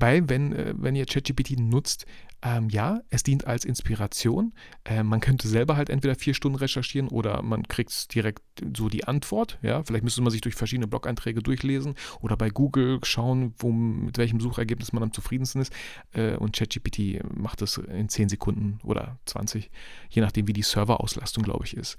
bei, 0.00 0.28
wenn, 0.28 0.52
äh, 0.52 0.74
wenn 0.76 0.96
ihr 0.96 1.06
ChatGPT 1.06 1.60
nutzt, 1.60 2.06
ähm, 2.42 2.70
ja, 2.70 3.00
es 3.10 3.22
dient 3.22 3.46
als 3.46 3.64
Inspiration. 3.64 4.54
Äh, 4.84 5.02
man 5.02 5.20
könnte 5.20 5.46
selber 5.46 5.76
halt 5.76 5.90
entweder 5.90 6.14
vier 6.14 6.32
Stunden 6.34 6.56
recherchieren 6.56 7.08
oder 7.08 7.42
man 7.42 7.68
kriegt 7.68 8.14
direkt 8.14 8.42
so 8.76 8.88
die 8.88 9.04
Antwort. 9.04 9.58
Ja, 9.62 9.82
vielleicht 9.84 10.04
müsste 10.04 10.22
man 10.22 10.30
sich 10.30 10.40
durch 10.40 10.54
verschiedene 10.54 10.86
Blog-Einträge 10.86 11.42
durchlesen 11.42 11.94
oder 12.20 12.36
bei 12.36 12.48
Google 12.48 13.00
schauen, 13.02 13.54
wo, 13.58 13.70
mit 13.70 14.16
welchem 14.16 14.40
Suchergebnis 14.40 14.92
man 14.92 15.02
am 15.02 15.12
zufriedensten 15.12 15.60
ist. 15.60 15.72
Äh, 16.12 16.36
und 16.36 16.56
ChatGPT 16.56 17.22
macht 17.36 17.60
das 17.60 17.76
in 17.76 18.08
10 18.08 18.30
Sekunden 18.30 18.78
oder 18.84 19.18
20, 19.26 19.70
je 20.08 20.22
nachdem, 20.22 20.48
wie 20.48 20.54
die 20.54 20.62
Serverauslastung, 20.62 21.44
glaube 21.44 21.66
ich, 21.66 21.76
ist. 21.76 21.98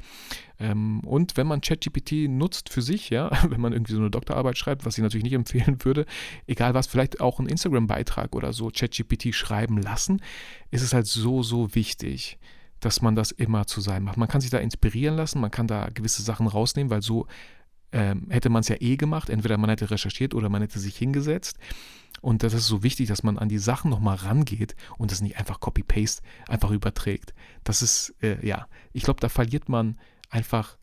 Ähm, 0.60 1.02
und 1.02 1.38
wenn 1.38 1.48
man 1.48 1.62
ChatGPT 1.62 2.30
nutzt 2.30 2.70
für 2.70 2.82
sich, 2.82 3.12
ja, 3.12 3.30
wenn 3.50 3.62
man 3.62 3.74
irgendwie 3.74 3.94
so 3.94 4.00
eine 4.00 4.10
Doktorarbeit 4.10 4.58
schreibt, 4.58 4.86
was 4.86 4.98
ich 4.98 5.04
natürlich 5.04 5.24
nicht 5.24 5.34
empfehlen 5.34 5.78
würde, 5.84 6.08
egal 6.48 6.74
was, 6.74 6.88
vielleicht 6.88 7.22
auch 7.22 7.40
einen 7.40 7.50
Instagram-Beitrag 7.92 8.36
oder 8.36 8.54
so 8.54 8.70
ChatGPT 8.70 9.34
schreiben 9.34 9.82
lassen, 9.82 10.22
ist 10.72 10.82
es 10.82 10.94
halt 10.94 11.08
so, 11.08 11.44
so 11.44 11.76
wichtig, 11.76 12.40
dass 12.80 13.02
man 13.02 13.16
das 13.16 13.32
immer 13.32 13.68
zu 13.68 13.82
sein 13.82 14.04
macht. 14.04 14.18
Man 14.18 14.28
kann 14.28 14.42
sich 14.42 14.50
da 14.50 14.58
inspirieren 14.58 15.16
lassen, 15.16 15.40
man 15.40 15.52
kann 15.52 15.68
da 15.68 15.90
gewisse 15.94 16.24
Sachen 16.24 16.48
rausnehmen, 16.48 16.90
weil 16.90 17.02
so 17.02 17.28
ähm, 17.92 18.28
hätte 18.30 18.50
man 18.50 18.62
es 18.62 18.70
ja 18.70 18.78
eh 18.80 18.96
gemacht. 18.96 19.30
Entweder 19.30 19.58
man 19.58 19.70
hätte 19.70 19.92
recherchiert 19.92 20.34
oder 20.34 20.50
man 20.50 20.62
hätte 20.62 20.80
sich 20.80 20.98
hingesetzt. 20.98 21.58
Und 22.22 22.44
das 22.44 22.54
ist 22.54 22.68
so 22.68 22.84
wichtig, 22.84 23.08
dass 23.08 23.24
man 23.24 23.38
an 23.38 23.50
die 23.50 23.58
Sachen 23.58 23.90
nochmal 23.90 24.16
rangeht 24.16 24.76
und 24.98 25.12
das 25.12 25.22
nicht 25.22 25.38
einfach 25.38 25.60
Copy-Paste 25.60 26.22
einfach 26.48 26.72
überträgt. 26.72 27.34
Das 27.64 27.82
ist, 27.82 28.16
äh, 28.22 28.46
ja, 28.46 28.68
ich 28.94 29.04
glaube, 29.04 29.20
da 29.20 29.30
verliert 29.30 29.70
man 29.70 30.00
einfach 30.30 30.78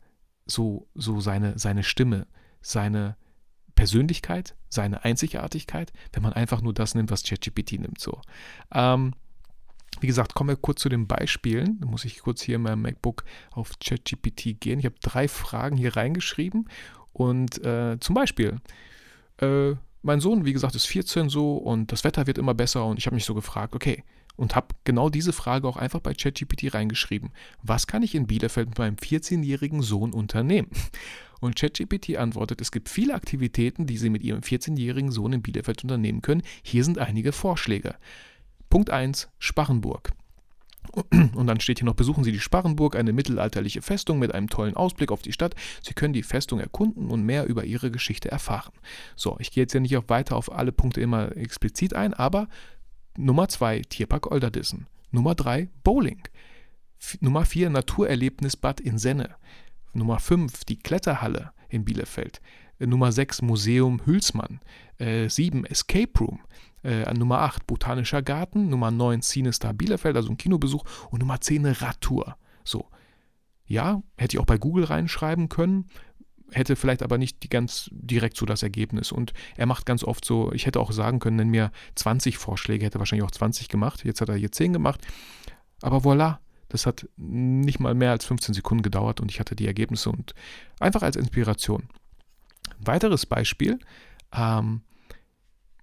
so, 0.45 0.87
so 0.95 1.21
seine, 1.21 1.57
seine 1.57 1.83
Stimme, 1.83 2.27
seine 2.61 3.15
Persönlichkeit, 3.79 4.55
seine 4.67 5.05
Einzigartigkeit, 5.05 5.93
wenn 6.11 6.21
man 6.21 6.33
einfach 6.33 6.61
nur 6.61 6.73
das 6.73 6.95
nimmt, 6.95 7.11
was 7.11 7.23
ChatGPT 7.23 7.79
nimmt. 7.79 8.01
So. 8.01 8.19
Ähm, 8.73 9.13
wie 10.01 10.07
gesagt, 10.07 10.33
kommen 10.33 10.49
wir 10.49 10.57
kurz 10.57 10.81
zu 10.81 10.89
den 10.89 11.07
Beispielen. 11.07 11.79
Da 11.79 11.87
muss 11.87 12.03
ich 12.03 12.19
kurz 12.19 12.41
hier 12.41 12.57
in 12.57 12.63
meinem 12.63 12.81
MacBook 12.81 13.23
auf 13.51 13.79
ChatGPT 13.79 14.59
gehen. 14.59 14.79
Ich 14.79 14.85
habe 14.85 14.97
drei 15.01 15.29
Fragen 15.29 15.77
hier 15.77 15.95
reingeschrieben. 15.95 16.67
Und 17.13 17.63
äh, 17.63 17.97
zum 18.01 18.15
Beispiel, 18.15 18.57
äh, 19.37 19.75
mein 20.01 20.19
Sohn, 20.19 20.43
wie 20.43 20.53
gesagt, 20.53 20.75
ist 20.75 20.85
14 20.85 21.29
so 21.29 21.55
und 21.55 21.93
das 21.93 22.03
Wetter 22.03 22.27
wird 22.27 22.37
immer 22.37 22.53
besser. 22.53 22.85
Und 22.85 22.99
ich 22.99 23.05
habe 23.05 23.15
mich 23.15 23.23
so 23.23 23.33
gefragt, 23.33 23.75
okay, 23.75 24.03
und 24.35 24.57
habe 24.57 24.75
genau 24.83 25.09
diese 25.09 25.31
Frage 25.31 25.65
auch 25.69 25.77
einfach 25.77 26.01
bei 26.01 26.13
ChatGPT 26.13 26.73
reingeschrieben. 26.73 27.31
Was 27.63 27.87
kann 27.87 28.03
ich 28.03 28.13
in 28.13 28.27
Bielefeld 28.27 28.67
mit 28.67 28.77
meinem 28.77 28.95
14-jährigen 28.95 29.81
Sohn 29.81 30.11
unternehmen? 30.11 30.69
Und 31.39 31.55
ChatGPT 31.55 32.17
antwortet, 32.17 32.61
es 32.61 32.71
gibt 32.71 32.89
viele 32.89 33.13
Aktivitäten, 33.13 33.85
die 33.85 33.97
Sie 33.97 34.09
mit 34.09 34.23
Ihrem 34.23 34.41
14-jährigen 34.41 35.11
Sohn 35.11 35.33
in 35.33 35.41
Bielefeld 35.41 35.83
unternehmen 35.83 36.21
können. 36.21 36.43
Hier 36.63 36.83
sind 36.83 36.99
einige 36.99 37.31
Vorschläge. 37.31 37.95
Punkt 38.69 38.89
1, 38.89 39.29
Sparrenburg. 39.39 40.11
Und 41.11 41.47
dann 41.47 41.59
steht 41.59 41.79
hier 41.79 41.85
noch, 41.85 41.93
besuchen 41.93 42.23
Sie 42.23 42.31
die 42.31 42.39
Sparrenburg, 42.39 42.95
eine 42.95 43.13
mittelalterliche 43.13 43.81
Festung 43.81 44.17
mit 44.17 44.33
einem 44.33 44.49
tollen 44.49 44.75
Ausblick 44.75 45.11
auf 45.11 45.21
die 45.21 45.33
Stadt. 45.33 45.55
Sie 45.81 45.93
können 45.93 46.13
die 46.13 46.23
Festung 46.23 46.59
erkunden 46.59 47.09
und 47.11 47.23
mehr 47.23 47.45
über 47.45 47.63
ihre 47.63 47.91
Geschichte 47.91 48.31
erfahren. 48.31 48.73
So, 49.15 49.37
ich 49.39 49.51
gehe 49.51 49.63
jetzt 49.63 49.73
ja 49.73 49.79
nicht 49.79 49.95
auch 49.97 50.07
weiter 50.07 50.35
auf 50.35 50.51
alle 50.51 50.71
Punkte 50.71 51.01
immer 51.01 51.35
explizit 51.37 51.93
ein, 51.93 52.13
aber 52.13 52.47
Nummer 53.17 53.49
2, 53.49 53.81
Tierpark 53.81 54.31
Olderdissen. 54.31 54.87
Nummer 55.11 55.35
3, 55.35 55.69
Bowling. 55.83 56.21
F 56.99 57.17
Nummer 57.21 57.45
4, 57.45 57.69
Naturerlebnisbad 57.69 58.79
in 58.79 58.97
Senne. 58.97 59.35
Nummer 59.93 60.19
5, 60.19 60.65
die 60.65 60.77
Kletterhalle 60.79 61.51
in 61.69 61.85
Bielefeld. 61.85 62.41
Äh, 62.79 62.87
Nummer 62.87 63.11
6, 63.11 63.41
Museum 63.41 64.01
Hülsmann. 64.05 64.59
Äh, 64.97 65.29
7, 65.29 65.65
Escape 65.65 66.19
Room. 66.19 66.39
Äh, 66.83 67.11
Nummer 67.13 67.39
8, 67.39 67.67
Botanischer 67.67 68.21
Garten. 68.21 68.69
Nummer 68.69 68.91
9, 68.91 69.21
Cinestar 69.21 69.73
Bielefeld, 69.73 70.15
also 70.15 70.29
ein 70.29 70.37
Kinobesuch. 70.37 70.83
Und 71.09 71.19
Nummer 71.19 71.41
10, 71.41 71.65
eine 71.65 71.81
Radtour. 71.81 72.37
So. 72.63 72.87
Ja, 73.65 74.01
hätte 74.17 74.35
ich 74.35 74.41
auch 74.41 74.45
bei 74.45 74.57
Google 74.57 74.85
reinschreiben 74.85 75.49
können. 75.49 75.85
hätte 76.51 76.75
vielleicht 76.75 77.03
aber 77.03 77.19
nicht 77.19 77.43
die 77.43 77.49
ganz 77.49 77.91
direkt 77.91 78.35
so 78.35 78.47
das 78.47 78.63
Ergebnis. 78.63 79.11
Und 79.11 79.33
er 79.55 79.67
macht 79.67 79.85
ganz 79.85 80.03
oft 80.03 80.25
so, 80.25 80.51
ich 80.51 80.65
hätte 80.65 80.79
auch 80.79 80.91
sagen 80.91 81.19
können, 81.19 81.35
nenn 81.35 81.49
mir 81.49 81.71
20 81.93 82.39
Vorschläge, 82.39 82.85
hätte 82.85 82.97
wahrscheinlich 82.97 83.25
auch 83.25 83.31
20 83.31 83.67
gemacht. 83.67 84.03
Jetzt 84.03 84.21
hat 84.21 84.29
er 84.29 84.35
hier 84.35 84.51
10 84.51 84.73
gemacht. 84.73 85.05
Aber 85.81 85.97
voilà, 85.99 86.37
das 86.69 86.85
hat 86.85 87.07
nicht 87.17 87.79
mal 87.79 87.93
mehr 87.93 88.11
als 88.11 88.25
15 88.25 88.53
Sekunden 88.53 88.83
gedauert 88.83 89.19
und 89.19 89.29
ich 89.31 89.39
hatte 89.39 89.55
die 89.55 89.67
Ergebnisse 89.67 90.09
und 90.09 90.33
einfach 90.79 91.01
als 91.01 91.15
Inspiration. 91.15 91.89
Weiteres 92.79 93.25
Beispiel, 93.25 93.79
ähm, 94.31 94.81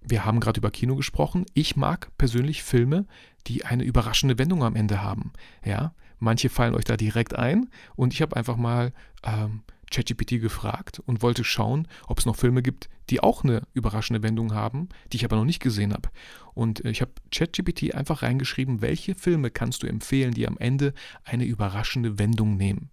wir 0.01 0.25
haben 0.25 0.39
gerade 0.39 0.59
über 0.59 0.71
Kino 0.71 0.95
gesprochen. 0.95 1.45
Ich 1.53 1.75
mag 1.75 2.11
persönlich 2.17 2.63
Filme, 2.63 3.05
die 3.47 3.65
eine 3.65 3.83
überraschende 3.83 4.37
Wendung 4.37 4.63
am 4.63 4.75
Ende 4.75 5.01
haben. 5.01 5.33
Ja, 5.65 5.93
manche 6.19 6.49
fallen 6.49 6.75
euch 6.75 6.85
da 6.85 6.97
direkt 6.97 7.35
ein 7.35 7.69
und 7.95 8.13
ich 8.13 8.21
habe 8.21 8.35
einfach 8.35 8.55
mal 8.55 8.93
ähm, 9.23 9.63
ChatGPT 9.91 10.41
gefragt 10.41 10.99
und 11.05 11.21
wollte 11.21 11.43
schauen, 11.43 11.87
ob 12.07 12.19
es 12.19 12.25
noch 12.25 12.35
Filme 12.35 12.61
gibt, 12.61 12.89
die 13.09 13.21
auch 13.21 13.43
eine 13.43 13.63
überraschende 13.73 14.23
Wendung 14.23 14.53
haben, 14.53 14.89
die 15.11 15.17
ich 15.17 15.25
aber 15.25 15.37
noch 15.37 15.45
nicht 15.45 15.61
gesehen 15.61 15.93
habe. 15.93 16.09
Und 16.53 16.83
äh, 16.83 16.89
ich 16.89 17.01
habe 17.01 17.11
ChatGPT 17.31 17.95
einfach 17.95 18.23
reingeschrieben, 18.23 18.81
welche 18.81 19.15
Filme 19.15 19.49
kannst 19.49 19.83
du 19.83 19.87
empfehlen, 19.87 20.33
die 20.33 20.47
am 20.47 20.57
Ende 20.57 20.93
eine 21.23 21.45
überraschende 21.45 22.19
Wendung 22.19 22.57
nehmen. 22.57 22.89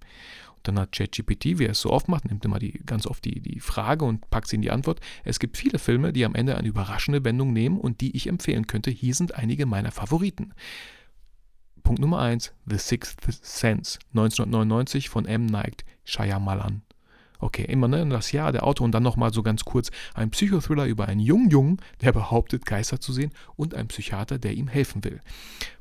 Und 0.56 0.68
dann 0.68 0.78
hat 0.78 0.92
ChatGPT, 0.92 1.58
wie 1.58 1.64
er 1.64 1.72
es 1.72 1.80
so 1.80 1.90
oft 1.90 2.08
macht, 2.08 2.26
nimmt 2.26 2.44
immer 2.44 2.58
die, 2.58 2.80
ganz 2.86 3.06
oft 3.06 3.24
die, 3.24 3.40
die 3.40 3.60
Frage 3.60 4.04
und 4.04 4.30
packt 4.30 4.48
sie 4.48 4.56
in 4.56 4.62
die 4.62 4.70
Antwort. 4.70 5.00
Es 5.24 5.38
gibt 5.38 5.56
viele 5.56 5.78
Filme, 5.78 6.12
die 6.12 6.24
am 6.24 6.34
Ende 6.34 6.56
eine 6.56 6.68
überraschende 6.68 7.24
Wendung 7.24 7.52
nehmen 7.52 7.78
und 7.78 8.00
die 8.00 8.16
ich 8.16 8.28
empfehlen 8.28 8.66
könnte. 8.66 8.90
Hier 8.90 9.14
sind 9.14 9.34
einige 9.34 9.66
meiner 9.66 9.90
Favoriten. 9.90 10.54
Punkt 11.84 12.00
Nummer 12.00 12.18
1, 12.20 12.54
The 12.66 12.78
Sixth 12.78 13.20
Sense, 13.44 13.98
1999 14.14 15.10
von 15.10 15.26
M. 15.26 15.44
Night 15.44 15.84
Shyamalan. 16.04 16.82
Okay, 17.38 17.64
immer 17.64 17.88
ne, 17.88 18.06
das 18.08 18.32
Jahr, 18.32 18.52
der 18.52 18.64
Auto 18.64 18.82
und 18.82 18.92
dann 18.92 19.02
nochmal 19.02 19.34
so 19.34 19.42
ganz 19.42 19.66
kurz 19.66 19.90
ein 20.14 20.30
Psychothriller 20.30 20.86
über 20.86 21.08
einen 21.08 21.20
jungen 21.20 21.50
Jungen, 21.50 21.76
der 22.00 22.12
behauptet, 22.12 22.64
Geister 22.64 23.00
zu 23.00 23.12
sehen 23.12 23.32
und 23.56 23.74
einen 23.74 23.88
Psychiater, 23.88 24.38
der 24.38 24.54
ihm 24.54 24.66
helfen 24.66 25.04
will. 25.04 25.20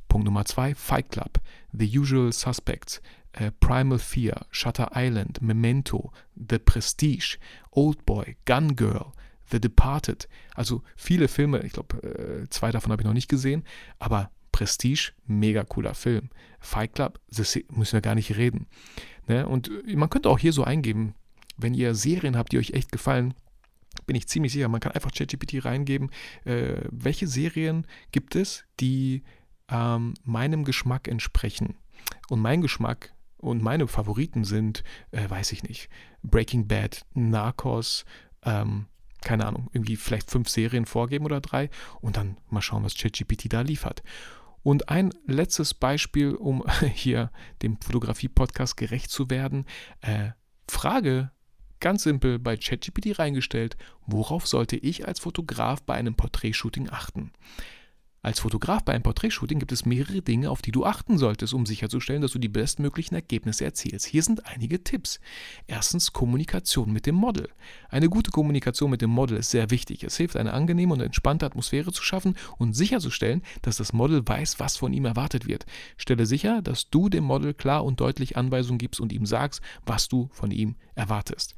Punkt 0.10 0.26
Nummer 0.26 0.44
2, 0.44 0.76
Fight 0.76 1.10
Club, 1.10 1.40
The 1.72 1.98
Usual 1.98 2.34
Suspects, 2.34 3.02
äh, 3.32 3.52
Primal 3.62 3.98
Fear, 3.98 4.46
Shutter 4.52 4.92
Island, 4.94 5.42
Memento, 5.42 6.12
The 6.36 6.60
Prestige, 6.60 7.38
Old 7.72 8.06
Boy, 8.06 8.36
Gun 8.46 8.76
Girl, 8.76 9.14
The 9.50 9.62
Departed. 9.62 10.28
Also 10.54 10.84
viele 10.98 11.30
Filme, 11.30 11.62
ich 11.62 11.72
glaube, 11.72 12.04
äh, 12.04 12.50
zwei 12.50 12.72
davon 12.72 12.92
habe 12.92 13.04
ich 13.04 13.08
noch 13.08 13.14
nicht 13.14 13.30
gesehen, 13.30 13.64
aber 14.00 14.30
Prestige, 14.54 15.12
mega 15.26 15.66
cooler 15.66 15.94
Film. 15.94 16.30
Fight 16.62 16.94
Club, 16.94 17.20
das 17.30 17.60
müssen 17.72 17.94
wir 17.94 18.02
gar 18.02 18.16
nicht 18.16 18.38
reden. 18.38 18.68
Ne? 19.28 19.46
Und 19.46 19.70
äh, 19.86 19.98
man 19.98 20.10
könnte 20.10 20.30
auch 20.30 20.40
hier 20.40 20.54
so 20.54 20.64
eingeben, 20.64 21.16
wenn 21.58 21.74
ihr 21.74 21.94
Serien 21.96 22.38
habt, 22.38 22.54
die 22.54 22.60
euch 22.60 22.72
echt 22.72 22.94
gefallen, 22.94 23.34
bin 24.06 24.16
ich 24.16 24.28
ziemlich 24.28 24.54
sicher, 24.54 24.70
man 24.70 24.80
kann 24.80 24.94
einfach 24.94 25.12
ChatGPT 25.12 25.66
reingeben, 25.66 26.10
äh, 26.46 26.82
welche 26.90 27.28
Serien 27.28 27.86
gibt 28.12 28.36
es, 28.36 28.64
die 28.80 29.24
ähm, 29.70 30.14
meinem 30.24 30.64
Geschmack 30.64 31.08
entsprechen. 31.08 31.76
Und 32.30 32.40
mein 32.40 32.62
Geschmack 32.62 33.14
und 33.38 33.62
meine 33.62 33.88
Favoriten 33.88 34.46
sind, 34.46 34.84
äh, 35.12 35.30
weiß 35.30 35.52
ich 35.52 35.64
nicht, 35.64 35.90
Breaking 36.24 36.68
Bad, 36.68 37.06
Narcos, 37.14 38.06
ähm, 38.44 38.86
keine 39.22 39.46
Ahnung, 39.46 39.70
irgendwie 39.74 39.96
vielleicht 39.96 40.30
fünf 40.30 40.50
Serien 40.50 40.86
vorgeben 40.86 41.26
oder 41.26 41.42
drei 41.42 41.70
und 42.02 42.18
dann 42.18 42.38
mal 42.50 42.62
schauen, 42.62 42.84
was 42.84 42.96
ChatGPT 42.96 43.52
da 43.52 43.62
liefert. 43.62 44.04
Und 44.64 44.90
ein 44.90 45.12
letztes 45.28 45.74
Beispiel, 45.74 46.34
um 46.36 46.64
hier 46.94 47.32
dem 47.62 47.78
Fotografie-Podcast 47.80 48.78
gerecht 48.78 49.12
zu 49.12 49.30
werden. 49.30 49.66
Äh, 50.02 50.32
Frage 50.70 51.32
ganz 51.84 52.04
simpel 52.04 52.40
bei 52.40 52.56
ChatGPT 52.56 53.20
reingestellt, 53.20 53.76
worauf 54.08 54.48
sollte 54.48 54.78
ich 54.78 55.06
als 55.06 55.20
Fotograf 55.20 55.84
bei 55.84 55.96
einem 55.96 56.16
Porträtshooting 56.16 56.90
achten? 56.90 57.34
Als 58.26 58.40
Fotograf 58.40 58.86
bei 58.86 58.94
einem 58.94 59.04
Porträtshooting 59.04 59.60
gibt 59.60 59.74
es 59.74 59.86
mehrere 59.86 60.22
Dinge, 60.22 60.50
auf 60.50 60.62
die 60.62 60.72
du 60.72 60.86
achten 60.86 61.18
solltest, 61.18 61.54
um 61.54 61.66
sicherzustellen, 61.66 62.22
dass 62.22 62.32
du 62.32 62.40
die 62.40 62.48
bestmöglichen 62.48 63.16
Ergebnisse 63.16 63.66
erzielst. 63.66 64.06
Hier 64.06 64.24
sind 64.24 64.46
einige 64.46 64.82
Tipps. 64.82 65.20
Erstens 65.68 66.14
Kommunikation 66.14 66.94
mit 66.94 67.06
dem 67.06 67.16
Model. 67.16 67.50
Eine 67.90 68.08
gute 68.08 68.32
Kommunikation 68.32 68.90
mit 68.92 69.02
dem 69.02 69.10
Model 69.10 69.38
ist 69.40 69.52
sehr 69.52 69.72
wichtig. 69.72 70.06
Es 70.06 70.16
hilft, 70.16 70.38
eine 70.38 70.54
angenehme 70.54 70.94
und 70.94 71.02
entspannte 71.02 71.46
Atmosphäre 71.46 71.92
zu 71.92 72.02
schaffen 72.02 72.38
und 72.58 72.72
sicherzustellen, 72.72 73.42
dass 73.62 73.76
das 73.76 73.92
Model 73.92 74.26
weiß, 74.26 74.58
was 74.58 74.78
von 74.78 74.94
ihm 74.94 75.04
erwartet 75.04 75.46
wird. 75.46 75.66
Stelle 75.98 76.26
sicher, 76.26 76.62
dass 76.62 76.90
du 76.90 77.10
dem 77.10 77.26
Model 77.26 77.54
klar 77.54 77.84
und 77.84 78.00
deutlich 78.00 78.38
Anweisungen 78.38 78.78
gibst 78.78 79.02
und 79.02 79.12
ihm 79.12 79.26
sagst, 79.26 79.62
was 79.86 80.08
du 80.08 80.30
von 80.32 80.52
ihm 80.52 80.76
erwartest. 80.96 81.56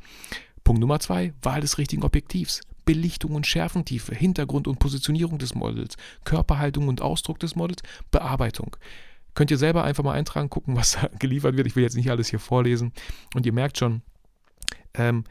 Punkt 0.64 0.82
Nummer 0.82 1.00
zwei, 1.00 1.32
Wahl 1.44 1.62
des 1.62 1.78
richtigen 1.78 2.02
Objektivs. 2.02 2.62
Belichtung 2.86 3.36
und 3.36 3.48
Schärfentiefe, 3.48 4.14
Hintergrund 4.16 4.68
und 4.68 4.80
Positionierung 4.80 5.38
des 5.38 5.56
Models, 5.56 5.98
Körperhaltung 6.24 6.88
und 6.88 7.02
Ausdruck 7.02 7.40
des 7.40 7.56
Models, 7.56 7.82
Bearbeitung. 8.12 8.78
Könnt 9.34 9.52
ihr 9.52 9.58
selber 9.58 9.84
einfach 9.84 10.04
mal 10.04 10.14
eintragen, 10.14 10.50
gucken, 10.50 10.76
was 10.76 10.94
da 10.94 11.10
geliefert 11.20 11.58
wird. 11.58 11.68
Ich 11.68 11.76
will 11.76 11.84
jetzt 11.84 11.96
nicht 11.96 12.10
alles 12.10 12.30
hier 12.30 12.40
vorlesen. 12.40 12.94
Und 13.34 13.46
ihr 13.46 13.54
merkt 13.54 13.78
schon, 13.78 14.02
ähm, 14.94 15.26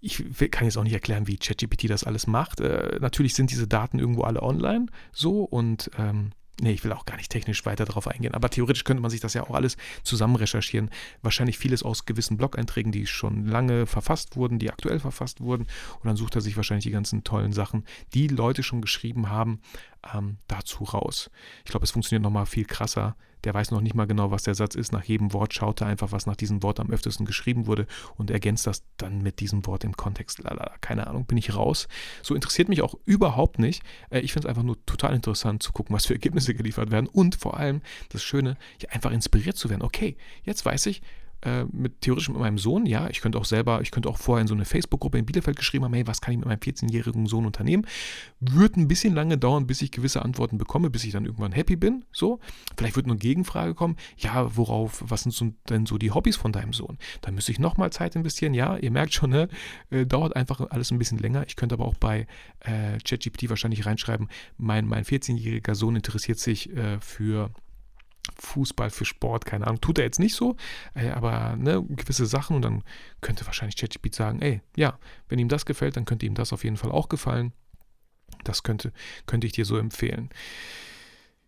ich 0.00 0.24
kann 0.50 0.64
jetzt 0.64 0.78
auch 0.78 0.84
nicht 0.84 0.94
erklären, 0.94 1.26
wie 1.26 1.36
ChatGPT 1.36 1.90
das 1.90 2.04
alles 2.04 2.26
macht. 2.26 2.60
Äh, 2.60 2.98
natürlich 3.00 3.34
sind 3.34 3.50
diese 3.50 3.68
Daten 3.68 3.98
irgendwo 3.98 4.22
alle 4.22 4.42
online 4.42 4.86
so 5.12 5.44
und 5.44 5.90
ähm, 5.98 6.30
Nee, 6.60 6.72
ich 6.72 6.84
will 6.84 6.92
auch 6.92 7.06
gar 7.06 7.16
nicht 7.16 7.30
technisch 7.30 7.64
weiter 7.64 7.86
darauf 7.86 8.06
eingehen, 8.06 8.34
aber 8.34 8.50
theoretisch 8.50 8.84
könnte 8.84 9.00
man 9.00 9.10
sich 9.10 9.20
das 9.20 9.32
ja 9.32 9.42
auch 9.42 9.54
alles 9.54 9.78
zusammen 10.02 10.36
recherchieren. 10.36 10.90
Wahrscheinlich 11.22 11.56
vieles 11.56 11.82
aus 11.82 12.04
gewissen 12.04 12.36
Blog-Einträgen, 12.36 12.92
die 12.92 13.06
schon 13.06 13.46
lange 13.46 13.86
verfasst 13.86 14.36
wurden, 14.36 14.58
die 14.58 14.70
aktuell 14.70 15.00
verfasst 15.00 15.40
wurden. 15.40 15.62
Und 15.62 16.04
dann 16.04 16.16
sucht 16.16 16.34
er 16.34 16.42
sich 16.42 16.56
wahrscheinlich 16.56 16.84
die 16.84 16.90
ganzen 16.90 17.24
tollen 17.24 17.52
Sachen, 17.52 17.84
die 18.12 18.28
Leute 18.28 18.62
schon 18.62 18.82
geschrieben 18.82 19.30
haben, 19.30 19.60
ähm, 20.14 20.38
dazu 20.48 20.84
raus. 20.84 21.30
Ich 21.64 21.70
glaube, 21.70 21.84
es 21.84 21.90
funktioniert 21.90 22.22
nochmal 22.22 22.46
viel 22.46 22.64
krasser. 22.64 23.16
Der 23.44 23.54
weiß 23.54 23.70
noch 23.70 23.80
nicht 23.80 23.94
mal 23.94 24.06
genau, 24.06 24.30
was 24.30 24.42
der 24.42 24.54
Satz 24.54 24.74
ist. 24.74 24.92
Nach 24.92 25.04
jedem 25.04 25.32
Wort 25.32 25.54
schaut 25.54 25.80
er 25.80 25.86
einfach, 25.86 26.12
was 26.12 26.26
nach 26.26 26.36
diesem 26.36 26.62
Wort 26.62 26.78
am 26.78 26.90
öftesten 26.90 27.24
geschrieben 27.24 27.66
wurde 27.66 27.86
und 28.16 28.30
ergänzt 28.30 28.66
das 28.66 28.82
dann 28.98 29.22
mit 29.22 29.40
diesem 29.40 29.64
Wort 29.66 29.82
im 29.84 29.96
Kontext. 29.96 30.40
Lala, 30.40 30.74
keine 30.82 31.06
Ahnung, 31.06 31.24
bin 31.24 31.38
ich 31.38 31.54
raus. 31.54 31.88
So 32.22 32.34
interessiert 32.34 32.68
mich 32.68 32.82
auch 32.82 32.94
überhaupt 33.06 33.58
nicht. 33.58 33.82
Äh, 34.10 34.20
ich 34.20 34.32
finde 34.32 34.46
es 34.46 34.50
einfach 34.50 34.62
nur 34.62 34.84
total 34.84 35.14
interessant 35.14 35.62
zu 35.62 35.72
gucken, 35.72 35.94
was 35.94 36.06
für 36.06 36.14
Ergebnisse 36.14 36.54
geliefert 36.54 36.90
werden 36.90 37.06
und 37.06 37.34
vor 37.36 37.56
allem 37.56 37.80
das 38.10 38.22
Schöne, 38.22 38.56
ja, 38.80 38.90
einfach 38.90 39.10
inspiriert 39.10 39.56
zu 39.56 39.70
werden. 39.70 39.82
Okay, 39.82 40.16
jetzt 40.44 40.64
weiß 40.66 40.86
ich, 40.86 41.00
äh, 41.42 41.64
mit 41.64 42.00
theoretisch 42.02 42.28
mit 42.28 42.38
meinem 42.38 42.58
Sohn, 42.58 42.86
ja, 42.86 43.08
ich 43.08 43.20
könnte 43.20 43.38
auch 43.38 43.44
selber, 43.44 43.80
ich 43.82 43.90
könnte 43.90 44.08
auch 44.08 44.18
vorher 44.18 44.42
in 44.42 44.48
so 44.48 44.54
eine 44.54 44.64
Facebook-Gruppe 44.64 45.18
in 45.18 45.26
Bielefeld 45.26 45.56
geschrieben 45.56 45.84
haben, 45.84 45.94
hey, 45.94 46.06
was 46.06 46.20
kann 46.20 46.32
ich 46.32 46.38
mit 46.38 46.46
meinem 46.46 46.58
14-jährigen 46.58 47.26
Sohn 47.26 47.46
unternehmen? 47.46 47.86
Wird 48.40 48.76
ein 48.76 48.88
bisschen 48.88 49.14
lange 49.14 49.38
dauern, 49.38 49.66
bis 49.66 49.82
ich 49.82 49.90
gewisse 49.90 50.22
Antworten 50.22 50.58
bekomme, 50.58 50.90
bis 50.90 51.04
ich 51.04 51.12
dann 51.12 51.24
irgendwann 51.24 51.52
happy 51.52 51.76
bin, 51.76 52.04
so. 52.12 52.40
Vielleicht 52.76 52.96
wird 52.96 53.06
eine 53.06 53.16
Gegenfrage 53.16 53.74
kommen, 53.74 53.96
ja, 54.16 54.56
worauf, 54.56 55.02
was 55.06 55.22
sind 55.22 55.54
denn 55.68 55.86
so 55.86 55.98
die 55.98 56.10
Hobbys 56.10 56.36
von 56.36 56.52
deinem 56.52 56.72
Sohn? 56.72 56.98
Da 57.22 57.30
müsste 57.30 57.52
ich 57.52 57.58
nochmal 57.58 57.90
Zeit 57.90 58.16
investieren, 58.16 58.54
ja, 58.54 58.76
ihr 58.76 58.90
merkt 58.90 59.14
schon, 59.14 59.30
ne, 59.30 59.48
äh, 59.90 60.06
dauert 60.06 60.36
einfach 60.36 60.60
alles 60.70 60.90
ein 60.90 60.98
bisschen 60.98 61.18
länger. 61.18 61.44
Ich 61.46 61.56
könnte 61.56 61.74
aber 61.74 61.86
auch 61.86 61.94
bei 61.94 62.26
äh, 62.60 62.98
ChatGPT 63.04 63.48
wahrscheinlich 63.48 63.86
reinschreiben, 63.86 64.28
mein, 64.58 64.86
mein 64.86 65.04
14-jähriger 65.04 65.74
Sohn 65.74 65.96
interessiert 65.96 66.38
sich 66.38 66.74
äh, 66.76 67.00
für 67.00 67.50
Fußball, 68.40 68.90
für 68.90 69.04
Sport, 69.04 69.44
keine 69.44 69.66
Ahnung. 69.66 69.80
Tut 69.80 69.98
er 69.98 70.04
jetzt 70.04 70.18
nicht 70.18 70.34
so, 70.34 70.56
äh, 70.94 71.10
aber 71.10 71.56
ne, 71.56 71.82
gewisse 71.88 72.26
Sachen 72.26 72.56
und 72.56 72.62
dann 72.62 72.82
könnte 73.20 73.46
wahrscheinlich 73.46 73.76
ChatGPT 73.76 74.14
sagen, 74.14 74.42
ey, 74.42 74.60
ja, 74.76 74.98
wenn 75.28 75.38
ihm 75.38 75.48
das 75.48 75.66
gefällt, 75.66 75.96
dann 75.96 76.04
könnte 76.04 76.26
ihm 76.26 76.34
das 76.34 76.52
auf 76.52 76.64
jeden 76.64 76.76
Fall 76.76 76.90
auch 76.90 77.08
gefallen. 77.08 77.52
Das 78.44 78.62
könnte, 78.62 78.92
könnte 79.26 79.46
ich 79.46 79.52
dir 79.52 79.64
so 79.64 79.76
empfehlen. 79.76 80.30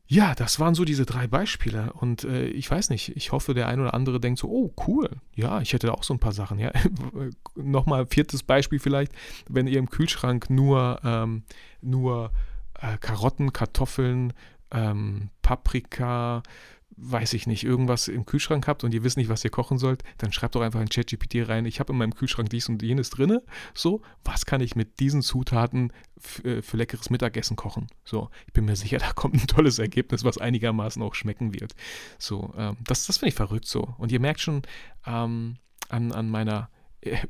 Ja, 0.07 0.35
das 0.35 0.61
waren 0.61 0.75
so 0.75 0.85
diese 0.85 1.07
drei 1.07 1.27
Beispiele 1.27 1.93
und 1.95 2.25
äh, 2.25 2.45
ich 2.49 2.71
weiß 2.71 2.91
nicht, 2.91 3.17
ich 3.17 3.33
hoffe, 3.33 3.55
der 3.55 3.69
ein 3.69 3.81
oder 3.81 3.95
andere 3.95 4.21
denkt 4.21 4.41
so, 4.41 4.49
oh 4.49 4.75
cool, 4.87 5.09
ja, 5.35 5.63
ich 5.63 5.73
hätte 5.73 5.87
da 5.87 5.95
auch 5.95 6.03
so 6.03 6.13
ein 6.13 6.21
paar 6.21 6.33
Sachen. 6.33 6.59
Ja. 6.59 6.71
Nochmal 7.55 8.07
viertes 8.07 8.43
Beispiel 8.43 8.79
vielleicht, 8.79 9.13
wenn 9.49 9.67
ihr 9.67 9.79
im 9.79 9.89
Kühlschrank 9.89 10.51
nur, 10.51 11.01
ähm, 11.03 11.45
nur 11.81 12.31
äh, 12.79 12.99
Karotten, 12.99 13.55
Kartoffeln, 13.55 14.35
ähm, 14.71 15.31
Paprika, 15.41 16.43
weiß 16.97 17.33
ich 17.35 17.47
nicht, 17.47 17.65
irgendwas 17.65 18.09
im 18.09 18.27
Kühlschrank 18.27 18.67
habt 18.69 18.85
und 18.85 18.93
ihr 18.95 19.05
wisst 19.05 19.17
nicht, 19.17 19.29
was 19.29 19.45
ihr 19.45 19.51
kochen 19.51 19.79
sollt, 19.79 20.03
dann 20.19 20.33
schreibt 20.33 20.55
doch 20.55 20.61
einfach 20.61 20.81
in 20.81 20.89
ChatGPT 20.89 21.49
rein, 21.49 21.67
ich 21.67 21.81
habe 21.81 21.93
in 21.93 21.99
meinem 21.99 22.15
Kühlschrank 22.15 22.51
dies 22.51 22.69
und 22.69 22.83
jenes 22.83 23.11
drinne. 23.11 23.43
So, 23.75 24.03
was 24.25 24.47
kann 24.47 24.61
ich 24.61 24.77
mit 24.77 25.01
diesen 25.01 25.23
Zutaten 25.23 25.93
äh, 26.45 26.63
für 26.63 26.77
leckeres 26.77 27.11
Mittagessen 27.11 27.57
kochen? 27.57 27.89
So, 28.05 28.31
ich 28.47 28.53
bin 28.53 28.65
mir 28.65 28.77
sicher, 28.77 28.99
da 28.99 29.13
kommt 29.13 29.35
ein 29.35 29.47
tolles 29.47 29.79
Ergebnis, 29.79 30.25
was 30.25 30.39
einigermaßen 30.39 31.03
auch 31.03 31.15
schmecken 31.15 31.55
wird. 31.55 31.75
So, 32.19 32.53
ähm, 32.57 32.77
das, 32.85 33.07
das 33.07 33.19
finde 33.19 33.31
ich 33.31 33.37
verrückt 33.37 33.67
so. 33.67 33.95
Und 33.99 34.13
ihr 34.13 34.21
merkt 34.21 34.41
schon 34.41 34.63
ähm, 35.07 35.57
an, 35.89 36.13
an 36.13 36.29
meiner 36.29 36.71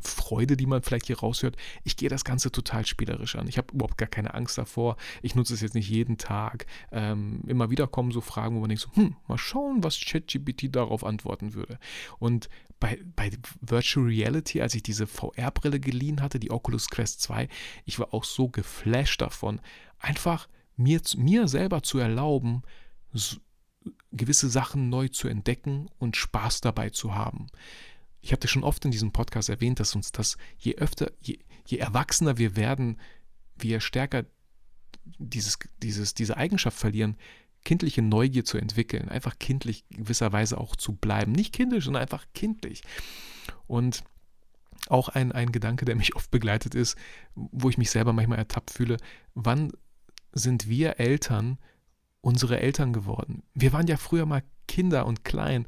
Freude, 0.00 0.56
die 0.56 0.66
man 0.66 0.82
vielleicht 0.82 1.06
hier 1.06 1.18
raushört. 1.18 1.56
Ich 1.84 1.96
gehe 1.96 2.08
das 2.08 2.24
Ganze 2.24 2.50
total 2.50 2.86
spielerisch 2.86 3.36
an. 3.36 3.48
Ich 3.48 3.58
habe 3.58 3.72
überhaupt 3.72 3.98
gar 3.98 4.08
keine 4.08 4.34
Angst 4.34 4.58
davor. 4.58 4.96
Ich 5.22 5.34
nutze 5.34 5.54
es 5.54 5.60
jetzt 5.60 5.74
nicht 5.74 5.88
jeden 5.88 6.18
Tag. 6.18 6.66
Ähm, 6.90 7.42
immer 7.46 7.70
wieder 7.70 7.86
kommen 7.86 8.12
so 8.12 8.20
Fragen, 8.20 8.56
wo 8.56 8.60
man 8.60 8.68
denkt 8.68 8.82
so, 8.82 8.94
hm, 8.94 9.16
mal 9.28 9.38
schauen, 9.38 9.82
was 9.82 9.98
ChatGPT 9.98 10.74
darauf 10.74 11.04
antworten 11.04 11.54
würde. 11.54 11.78
Und 12.18 12.48
bei, 12.80 13.00
bei 13.16 13.30
Virtual 13.60 14.06
Reality, 14.06 14.60
als 14.60 14.74
ich 14.74 14.82
diese 14.82 15.06
VR-Brille 15.06 15.80
geliehen 15.80 16.20
hatte, 16.20 16.40
die 16.40 16.50
Oculus 16.50 16.88
Quest 16.88 17.20
2, 17.22 17.48
ich 17.84 17.98
war 17.98 18.12
auch 18.12 18.24
so 18.24 18.48
geflasht 18.48 19.20
davon, 19.20 19.60
einfach 19.98 20.48
mir, 20.76 21.00
mir 21.16 21.48
selber 21.48 21.82
zu 21.82 21.98
erlauben, 21.98 22.62
so, 23.12 23.36
gewisse 24.10 24.48
Sachen 24.48 24.88
neu 24.88 25.08
zu 25.08 25.28
entdecken 25.28 25.88
und 25.98 26.16
Spaß 26.16 26.60
dabei 26.60 26.90
zu 26.90 27.14
haben. 27.14 27.46
Ich 28.22 28.32
hatte 28.32 28.48
schon 28.48 28.64
oft 28.64 28.84
in 28.84 28.90
diesem 28.90 29.12
Podcast 29.12 29.48
erwähnt, 29.48 29.80
dass 29.80 29.94
uns 29.94 30.12
das, 30.12 30.38
je 30.56 30.76
öfter, 30.76 31.10
je, 31.20 31.38
je 31.66 31.78
erwachsener 31.78 32.38
wir 32.38 32.56
werden, 32.56 32.98
wir 33.56 33.80
stärker 33.80 34.24
dieses, 35.18 35.58
dieses, 35.82 36.14
diese 36.14 36.36
Eigenschaft 36.36 36.78
verlieren, 36.78 37.16
kindliche 37.64 38.02
Neugier 38.02 38.44
zu 38.44 38.58
entwickeln, 38.58 39.08
einfach 39.08 39.38
kindlich 39.38 39.84
gewisserweise 39.90 40.58
auch 40.58 40.76
zu 40.76 40.94
bleiben. 40.94 41.32
Nicht 41.32 41.52
kindisch, 41.52 41.84
sondern 41.84 42.02
einfach 42.02 42.26
kindlich. 42.32 42.82
Und 43.66 44.04
auch 44.88 45.08
ein, 45.08 45.32
ein 45.32 45.52
Gedanke, 45.52 45.84
der 45.84 45.96
mich 45.96 46.16
oft 46.16 46.30
begleitet 46.30 46.74
ist, 46.74 46.96
wo 47.34 47.68
ich 47.68 47.78
mich 47.78 47.90
selber 47.90 48.12
manchmal 48.12 48.38
ertappt 48.38 48.70
fühle, 48.70 48.96
wann 49.34 49.72
sind 50.32 50.68
wir 50.68 50.98
Eltern 50.98 51.58
unsere 52.20 52.60
Eltern 52.60 52.92
geworden? 52.92 53.42
Wir 53.54 53.72
waren 53.72 53.86
ja 53.86 53.96
früher 53.96 54.26
mal 54.26 54.42
Kinder 54.66 55.06
und 55.06 55.24
klein 55.24 55.66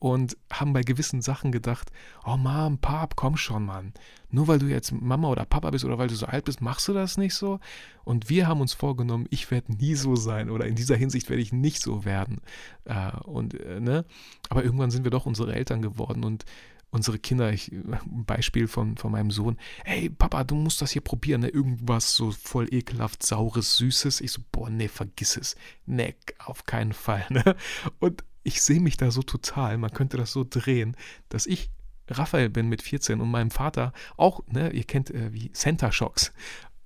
und 0.00 0.36
haben 0.50 0.72
bei 0.72 0.80
gewissen 0.80 1.20
Sachen 1.20 1.52
gedacht, 1.52 1.92
oh 2.24 2.38
Mom, 2.38 2.78
Pap, 2.78 3.16
komm 3.16 3.36
schon, 3.36 3.66
Mann. 3.66 3.92
Nur 4.30 4.48
weil 4.48 4.58
du 4.58 4.66
jetzt 4.66 4.92
Mama 4.92 5.28
oder 5.28 5.44
Papa 5.44 5.70
bist 5.70 5.84
oder 5.84 5.98
weil 5.98 6.08
du 6.08 6.14
so 6.14 6.26
alt 6.26 6.46
bist, 6.46 6.62
machst 6.62 6.88
du 6.88 6.94
das 6.94 7.18
nicht 7.18 7.34
so? 7.34 7.60
Und 8.02 8.30
wir 8.30 8.48
haben 8.48 8.62
uns 8.62 8.72
vorgenommen, 8.72 9.26
ich 9.30 9.50
werde 9.50 9.74
nie 9.74 9.94
so 9.94 10.16
sein 10.16 10.48
oder 10.48 10.66
in 10.66 10.74
dieser 10.74 10.96
Hinsicht 10.96 11.28
werde 11.28 11.42
ich 11.42 11.52
nicht 11.52 11.82
so 11.82 12.06
werden. 12.06 12.40
Äh, 12.86 13.12
und, 13.24 13.54
äh, 13.60 13.78
ne? 13.78 14.06
Aber 14.48 14.64
irgendwann 14.64 14.90
sind 14.90 15.04
wir 15.04 15.10
doch 15.10 15.26
unsere 15.26 15.54
Eltern 15.54 15.82
geworden 15.82 16.24
und 16.24 16.46
unsere 16.90 17.18
Kinder, 17.18 17.52
ich, 17.52 17.70
Beispiel 18.06 18.68
von, 18.68 18.96
von 18.96 19.12
meinem 19.12 19.30
Sohn, 19.30 19.58
hey 19.84 20.08
Papa, 20.08 20.44
du 20.44 20.54
musst 20.54 20.80
das 20.80 20.92
hier 20.92 21.02
probieren, 21.02 21.42
ne? 21.42 21.48
irgendwas 21.48 22.16
so 22.16 22.30
voll 22.30 22.72
ekelhaft, 22.72 23.22
saures, 23.22 23.76
süßes. 23.76 24.22
Ich 24.22 24.32
so, 24.32 24.40
boah, 24.50 24.70
nee, 24.70 24.88
vergiss 24.88 25.36
es. 25.36 25.56
Nee, 25.84 26.14
auf 26.38 26.64
keinen 26.64 26.94
Fall. 26.94 27.26
Ne? 27.30 27.54
Und 28.00 28.24
ich 28.42 28.62
sehe 28.62 28.80
mich 28.80 28.96
da 28.96 29.10
so 29.10 29.22
total, 29.22 29.78
man 29.78 29.92
könnte 29.92 30.16
das 30.16 30.32
so 30.32 30.44
drehen, 30.48 30.96
dass 31.28 31.46
ich 31.46 31.70
Raphael 32.08 32.50
bin 32.50 32.68
mit 32.68 32.82
14 32.82 33.20
und 33.20 33.30
meinem 33.30 33.50
Vater 33.50 33.92
auch, 34.16 34.40
ne, 34.48 34.70
ihr 34.70 34.84
kennt 34.84 35.10
äh, 35.10 35.32
wie 35.32 35.52
Center 35.52 35.92
Shocks. 35.92 36.32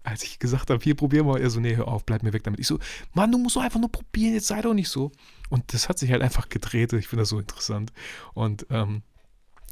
Als 0.03 0.23
ich 0.23 0.39
gesagt 0.39 0.69
habe, 0.69 0.83
hier 0.85 0.95
probieren 0.95 1.27
wir, 1.27 1.41
er 1.41 1.49
so, 1.49 1.61
nee, 1.61 1.77
hör 1.77 1.89
auf, 1.89 2.05
bleib 2.05 2.23
mir 2.23 2.35
weg 2.35 2.45
damit. 2.45 2.61
Ich 2.61 2.67
so, 2.67 2.79
Mann, 3.15 3.33
du 3.33 3.39
musst 3.39 3.57
doch 3.57 3.63
einfach 3.63 3.81
nur 3.81 3.91
probieren, 3.91 4.35
jetzt 4.35 4.49
sei 4.49 4.61
doch 4.61 4.75
nicht 4.75 4.91
so. 4.91 5.13
Und 5.49 5.73
das 5.73 5.89
hat 5.89 5.99
sich 5.99 6.11
halt 6.11 6.21
einfach 6.21 6.51
gedreht. 6.51 6.93
Ich 6.93 7.09
finde 7.09 7.23
das 7.23 7.31
so 7.31 7.39
interessant. 7.39 7.91
Und 8.35 8.67
ähm, 8.69 9.03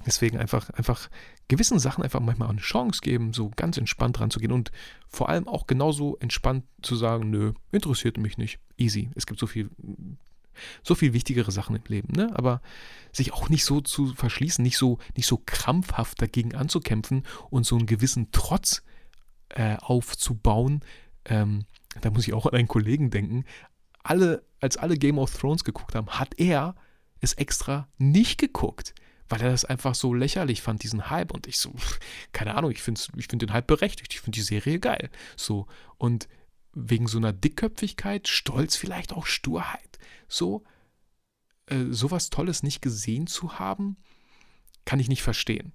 deswegen 0.06 0.38
einfach, 0.38 0.70
einfach 0.70 1.10
gewissen 1.48 1.78
Sachen 1.78 2.02
einfach 2.02 2.20
manchmal 2.20 2.48
eine 2.48 2.60
Chance 2.60 3.00
geben, 3.02 3.34
so 3.34 3.50
ganz 3.54 3.76
entspannt 3.76 4.20
ranzugehen 4.20 4.52
und 4.52 4.72
vor 5.06 5.28
allem 5.28 5.46
auch 5.46 5.66
genauso 5.66 6.16
entspannt 6.16 6.64
zu 6.80 6.96
sagen, 6.96 7.28
nö, 7.28 7.52
interessiert 7.70 8.16
mich 8.16 8.38
nicht. 8.38 8.58
Easy. 8.78 9.10
Es 9.14 9.26
gibt 9.26 9.38
so 9.38 9.46
viel 9.46 9.68
so 10.82 10.94
viel 10.94 11.12
wichtigere 11.12 11.50
Sachen 11.50 11.76
im 11.76 11.82
Leben, 11.86 12.12
ne? 12.14 12.30
Aber 12.34 12.60
sich 13.12 13.32
auch 13.32 13.48
nicht 13.48 13.64
so 13.64 13.80
zu 13.80 14.14
verschließen, 14.14 14.62
nicht 14.62 14.78
so, 14.78 14.98
nicht 15.16 15.26
so 15.26 15.42
krampfhaft 15.44 16.20
dagegen 16.20 16.54
anzukämpfen 16.54 17.24
und 17.50 17.66
so 17.66 17.76
einen 17.76 17.86
gewissen 17.86 18.30
Trotz 18.32 18.82
äh, 19.50 19.76
aufzubauen. 19.76 20.80
Ähm, 21.24 21.64
da 22.00 22.10
muss 22.10 22.26
ich 22.26 22.34
auch 22.34 22.46
an 22.46 22.54
einen 22.54 22.68
Kollegen 22.68 23.10
denken. 23.10 23.44
Alle, 24.02 24.44
als 24.60 24.76
alle 24.76 24.96
Game 24.96 25.18
of 25.18 25.36
Thrones 25.36 25.64
geguckt 25.64 25.94
haben, 25.94 26.08
hat 26.08 26.38
er 26.38 26.74
es 27.20 27.34
extra 27.34 27.88
nicht 27.98 28.38
geguckt 28.38 28.94
weil 29.32 29.40
er 29.40 29.50
das 29.50 29.64
einfach 29.64 29.94
so 29.94 30.12
lächerlich 30.12 30.60
fand, 30.60 30.82
diesen 30.82 31.08
Hype. 31.08 31.32
Und 31.32 31.46
ich 31.46 31.56
so, 31.56 31.74
keine 32.32 32.54
Ahnung, 32.54 32.70
ich 32.70 32.82
finde 32.82 33.00
ich 33.16 33.28
find 33.28 33.40
den 33.40 33.54
Hype 33.54 33.66
berechtigt, 33.66 34.12
ich 34.12 34.20
finde 34.20 34.36
die 34.36 34.42
Serie 34.42 34.78
geil. 34.78 35.08
So, 35.36 35.66
und 35.96 36.28
wegen 36.74 37.06
so 37.06 37.16
einer 37.16 37.32
Dickköpfigkeit, 37.32 38.28
Stolz, 38.28 38.76
vielleicht 38.76 39.14
auch 39.14 39.24
Sturheit, 39.24 39.91
so 40.28 40.64
äh, 41.66 41.86
sowas 41.90 42.30
Tolles 42.30 42.62
nicht 42.62 42.82
gesehen 42.82 43.26
zu 43.26 43.58
haben, 43.58 43.96
kann 44.84 45.00
ich 45.00 45.08
nicht 45.08 45.22
verstehen. 45.22 45.72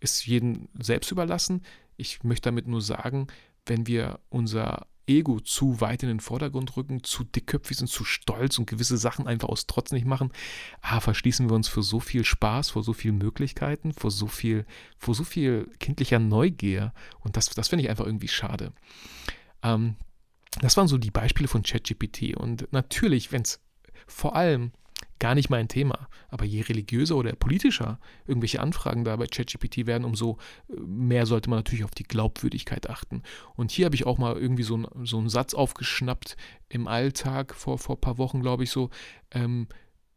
Ist 0.00 0.26
jedem 0.26 0.68
selbst 0.78 1.10
überlassen. 1.10 1.62
Ich 1.96 2.22
möchte 2.22 2.48
damit 2.48 2.66
nur 2.66 2.80
sagen, 2.80 3.26
wenn 3.66 3.86
wir 3.86 4.20
unser 4.28 4.86
Ego 5.06 5.40
zu 5.40 5.80
weit 5.80 6.02
in 6.02 6.08
den 6.08 6.20
Vordergrund 6.20 6.76
rücken, 6.76 7.02
zu 7.02 7.24
dickköpfig 7.24 7.76
sind, 7.76 7.88
zu 7.88 8.04
stolz 8.04 8.58
und 8.58 8.66
gewisse 8.66 8.96
Sachen 8.96 9.26
einfach 9.26 9.48
aus 9.48 9.66
Trotz 9.66 9.92
nicht 9.92 10.06
machen, 10.06 10.32
ah, 10.80 11.00
verschließen 11.00 11.48
wir 11.48 11.54
uns 11.54 11.68
für 11.68 11.82
so 11.82 12.00
viel 12.00 12.24
Spaß, 12.24 12.70
vor 12.70 12.82
so 12.82 12.92
vielen 12.92 13.18
Möglichkeiten, 13.18 13.92
vor 13.92 14.10
so 14.10 14.26
viel, 14.26 14.64
vor 14.98 15.14
so 15.14 15.24
viel 15.24 15.70
kindlicher 15.78 16.18
Neugier. 16.18 16.94
Und 17.20 17.36
das, 17.36 17.50
das 17.50 17.68
finde 17.68 17.84
ich 17.84 17.90
einfach 17.90 18.06
irgendwie 18.06 18.28
schade. 18.28 18.72
Ähm, 19.62 19.96
das 20.60 20.76
waren 20.76 20.88
so 20.88 20.98
die 20.98 21.10
Beispiele 21.10 21.48
von 21.48 21.62
ChatGPT. 21.62 22.36
Und 22.36 22.68
natürlich, 22.72 23.32
wenn 23.32 23.42
es 23.42 23.60
vor 24.06 24.36
allem 24.36 24.72
gar 25.18 25.34
nicht 25.34 25.48
mein 25.48 25.68
Thema, 25.68 26.08
aber 26.28 26.44
je 26.44 26.60
religiöser 26.62 27.16
oder 27.16 27.32
politischer 27.34 27.98
irgendwelche 28.26 28.60
Anfragen 28.60 29.04
da 29.04 29.16
bei 29.16 29.26
ChatGPT 29.26 29.86
werden, 29.86 30.04
umso 30.04 30.38
äh, 30.68 30.74
mehr 30.80 31.26
sollte 31.26 31.48
man 31.50 31.60
natürlich 31.60 31.84
auf 31.84 31.92
die 31.92 32.02
Glaubwürdigkeit 32.02 32.90
achten. 32.90 33.22
Und 33.54 33.70
hier 33.70 33.86
habe 33.86 33.94
ich 33.94 34.06
auch 34.06 34.18
mal 34.18 34.36
irgendwie 34.36 34.64
so, 34.64 34.76
ein, 34.76 34.86
so 35.04 35.18
einen 35.18 35.28
Satz 35.28 35.54
aufgeschnappt 35.54 36.36
im 36.68 36.88
Alltag 36.88 37.54
vor, 37.54 37.78
vor 37.78 37.96
ein 37.96 38.00
paar 38.00 38.18
Wochen, 38.18 38.40
glaube 38.40 38.64
ich, 38.64 38.70
so. 38.70 38.90
Ähm, 39.30 39.68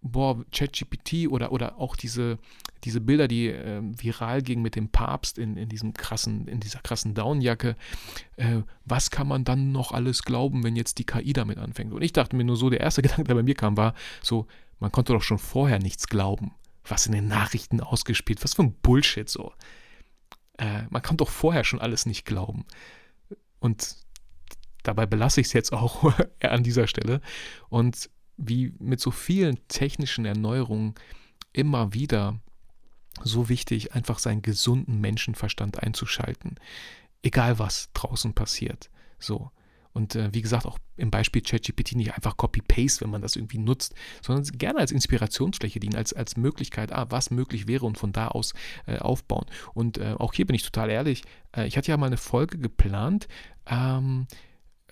boah, 0.01 0.43
ChatGPT 0.51 1.27
oder, 1.29 1.51
oder 1.51 1.79
auch 1.79 1.95
diese, 1.95 2.37
diese 2.83 3.01
Bilder, 3.01 3.27
die 3.27 3.47
äh, 3.47 3.81
viral 3.81 4.41
gingen 4.41 4.61
mit 4.61 4.75
dem 4.75 4.89
Papst 4.89 5.37
in, 5.37 5.57
in 5.57 5.69
diesem 5.69 5.93
krassen, 5.93 6.47
in 6.47 6.59
dieser 6.59 6.79
krassen 6.79 7.13
Downjacke, 7.13 7.75
äh, 8.37 8.61
was 8.85 9.11
kann 9.11 9.27
man 9.27 9.43
dann 9.43 9.71
noch 9.71 9.91
alles 9.91 10.23
glauben, 10.23 10.63
wenn 10.63 10.75
jetzt 10.75 10.99
die 10.99 11.05
KI 11.05 11.33
damit 11.33 11.57
anfängt? 11.57 11.93
Und 11.93 12.01
ich 12.01 12.13
dachte 12.13 12.35
mir 12.35 12.43
nur 12.43 12.57
so, 12.57 12.69
der 12.69 12.81
erste 12.81 13.01
Gedanke, 13.03 13.25
der 13.25 13.35
bei 13.35 13.43
mir 13.43 13.55
kam, 13.55 13.77
war 13.77 13.93
so, 14.21 14.47
man 14.79 14.91
konnte 14.91 15.13
doch 15.13 15.23
schon 15.23 15.39
vorher 15.39 15.79
nichts 15.79 16.07
glauben, 16.07 16.53
was 16.85 17.07
in 17.07 17.13
den 17.13 17.27
Nachrichten 17.27 17.81
ausgespielt, 17.81 18.43
was 18.43 18.53
für 18.53 18.63
ein 18.63 18.73
Bullshit 18.73 19.27
so. 19.27 19.53
Äh, 20.57 20.83
man 20.89 21.01
kann 21.01 21.17
doch 21.17 21.29
vorher 21.29 21.63
schon 21.63 21.81
alles 21.81 22.05
nicht 22.05 22.25
glauben. 22.25 22.65
Und 23.59 23.97
dabei 24.83 25.05
belasse 25.05 25.41
ich 25.41 25.47
es 25.47 25.53
jetzt 25.53 25.73
auch 25.73 26.13
an 26.41 26.63
dieser 26.63 26.87
Stelle. 26.87 27.21
Und 27.69 28.09
wie 28.37 28.73
mit 28.79 28.99
so 28.99 29.11
vielen 29.11 29.59
technischen 29.67 30.25
Erneuerungen 30.25 30.95
immer 31.53 31.93
wieder 31.93 32.39
so 33.23 33.49
wichtig, 33.49 33.93
einfach 33.93 34.19
seinen 34.19 34.41
gesunden 34.41 35.01
Menschenverstand 35.01 35.81
einzuschalten. 35.81 36.55
Egal 37.23 37.59
was 37.59 37.89
draußen 37.93 38.33
passiert. 38.33 38.89
So. 39.19 39.51
Und 39.97 40.15
äh, 40.15 40.29
wie 40.31 40.43
gesagt, 40.43 40.67
auch 40.67 40.77
im 40.95 41.09
Beispiel 41.09 41.41
ChatGPT 41.41 41.95
nicht 41.95 42.13
einfach 42.13 42.37
Copy-Paste, 42.37 43.01
wenn 43.01 43.09
man 43.09 43.23
das 43.23 43.35
irgendwie 43.35 43.57
nutzt, 43.57 43.95
sondern 44.21 44.45
gerne 44.57 44.77
als 44.77 44.91
Inspirationsfläche 44.91 45.79
dienen, 45.79 45.95
als, 45.95 46.13
als 46.13 46.37
Möglichkeit, 46.37 46.91
ah, 46.91 47.07
was 47.09 47.31
möglich 47.31 47.67
wäre 47.67 47.87
und 47.87 47.97
von 47.97 48.11
da 48.11 48.27
aus 48.27 48.53
äh, 48.85 48.99
aufbauen. 48.99 49.47
Und 49.73 49.97
äh, 49.97 50.13
auch 50.19 50.33
hier 50.33 50.45
bin 50.45 50.55
ich 50.55 50.61
total 50.61 50.91
ehrlich, 50.91 51.23
äh, 51.55 51.65
ich 51.65 51.77
hatte 51.77 51.89
ja 51.89 51.97
mal 51.97 52.05
eine 52.05 52.17
Folge 52.17 52.59
geplant, 52.59 53.27
ähm, 53.65 54.27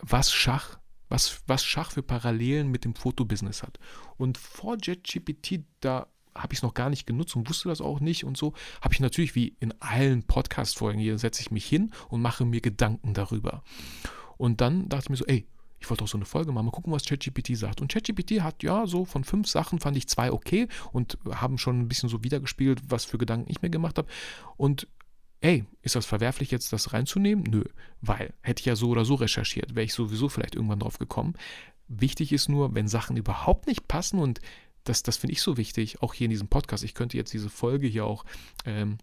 was 0.02 0.34
Schach 0.34 0.80
was, 1.10 1.42
was 1.48 1.64
Schach 1.64 1.92
für 1.92 2.04
Parallelen 2.04 2.70
mit 2.70 2.86
dem 2.86 2.96
Fotobusiness 2.96 3.64
hat. 3.64 3.80
Und 4.18 4.38
vor 4.38 4.78
JetGPT, 4.82 5.64
da 5.80 6.08
habe 6.34 6.54
ich 6.54 6.60
es 6.60 6.64
noch 6.64 6.74
gar 6.74 6.90
nicht 6.90 7.08
genutzt 7.08 7.36
und 7.36 7.48
wusste 7.48 7.70
das 7.70 7.82
auch 7.82 8.00
nicht 8.00 8.26
und 8.26 8.38
so, 8.38 8.54
habe 8.82 8.94
ich 8.94 9.00
natürlich 9.00 9.36
wie 9.36 9.56
in 9.60 9.74
allen 9.82 10.24
Podcast-Folgen 10.24 11.00
hier, 11.00 11.18
setze 11.18 11.42
ich 11.42 11.52
mich 11.52 11.66
hin 11.66 11.92
und 12.10 12.22
mache 12.22 12.46
mir 12.46 12.62
Gedanken 12.62 13.14
darüber. 13.14 13.64
Und 14.38 14.60
dann 14.60 14.90
dachte 14.90 15.06
ich 15.06 15.10
mir 15.12 15.16
so, 15.16 15.26
ey, 15.26 15.48
ich 15.80 15.90
wollte 15.90 16.04
auch 16.04 16.08
so 16.08 16.18
eine 16.18 16.26
Folge 16.26 16.52
machen, 16.52 16.66
mal 16.66 16.72
gucken, 16.72 16.92
was 16.92 17.06
ChatGPT 17.06 17.56
sagt. 17.56 17.80
Und 17.80 17.92
ChatGPT 17.92 18.42
hat 18.42 18.64
ja 18.64 18.88
so 18.88 19.06
von 19.06 19.24
fünf 19.24 19.48
Sachen 19.48 19.80
fand 19.80 19.96
ich 19.98 20.08
zwei 20.08 20.32
okay 20.32 20.68
und 20.92 21.18
haben 21.32 21.58
schon 21.58 21.80
ein 21.80 21.88
bisschen 21.88 22.10
so 22.10 22.24
wiedergespielt, 22.24 22.82
was 22.90 23.06
für 23.06 23.18
Gedanken 23.18 23.52
ich 23.52 23.62
mir 23.62 23.70
gemacht 23.70 23.98
habe. 23.98 24.08
Und 24.58 24.88
ey, 25.46 25.64
ist 25.84 25.96
das 25.96 26.08
verwerflich 26.08 26.50
jetzt 26.50 26.74
das 26.74 26.92
reinzunehmen? 26.92 27.44
Nö, 27.44 27.64
weil 28.02 28.34
hätte 28.42 28.62
ich 28.62 28.66
ja 28.66 28.76
so 28.76 28.90
oder 28.90 29.06
so 29.06 29.14
recherchiert, 29.14 29.76
wäre 29.76 29.86
ich 29.86 29.94
sowieso 29.94 30.28
vielleicht 30.28 30.56
irgendwann 30.56 30.80
drauf 30.80 30.98
gekommen. 30.98 31.36
Wichtig 31.88 32.34
ist 32.34 32.50
nur, 32.50 32.74
wenn 32.74 32.88
Sachen 32.88 33.16
überhaupt 33.16 33.68
nicht 33.68 33.88
passen 33.88 34.18
und 34.18 34.40
das, 34.86 35.04
das 35.04 35.18
finde 35.18 35.34
ich 35.34 35.44
so 35.44 35.56
wichtig, 35.58 36.02
auch 36.02 36.16
hier 36.16 36.26
in 36.26 36.32
diesem 36.32 36.48
Podcast. 36.48 36.84
Ich 36.84 36.96
könnte 36.96 37.16
jetzt 37.16 37.32
diese 37.32 37.52
Folge 37.52 37.86
hier 37.86 38.06
auch 38.06 38.26
ähm, 38.66 38.98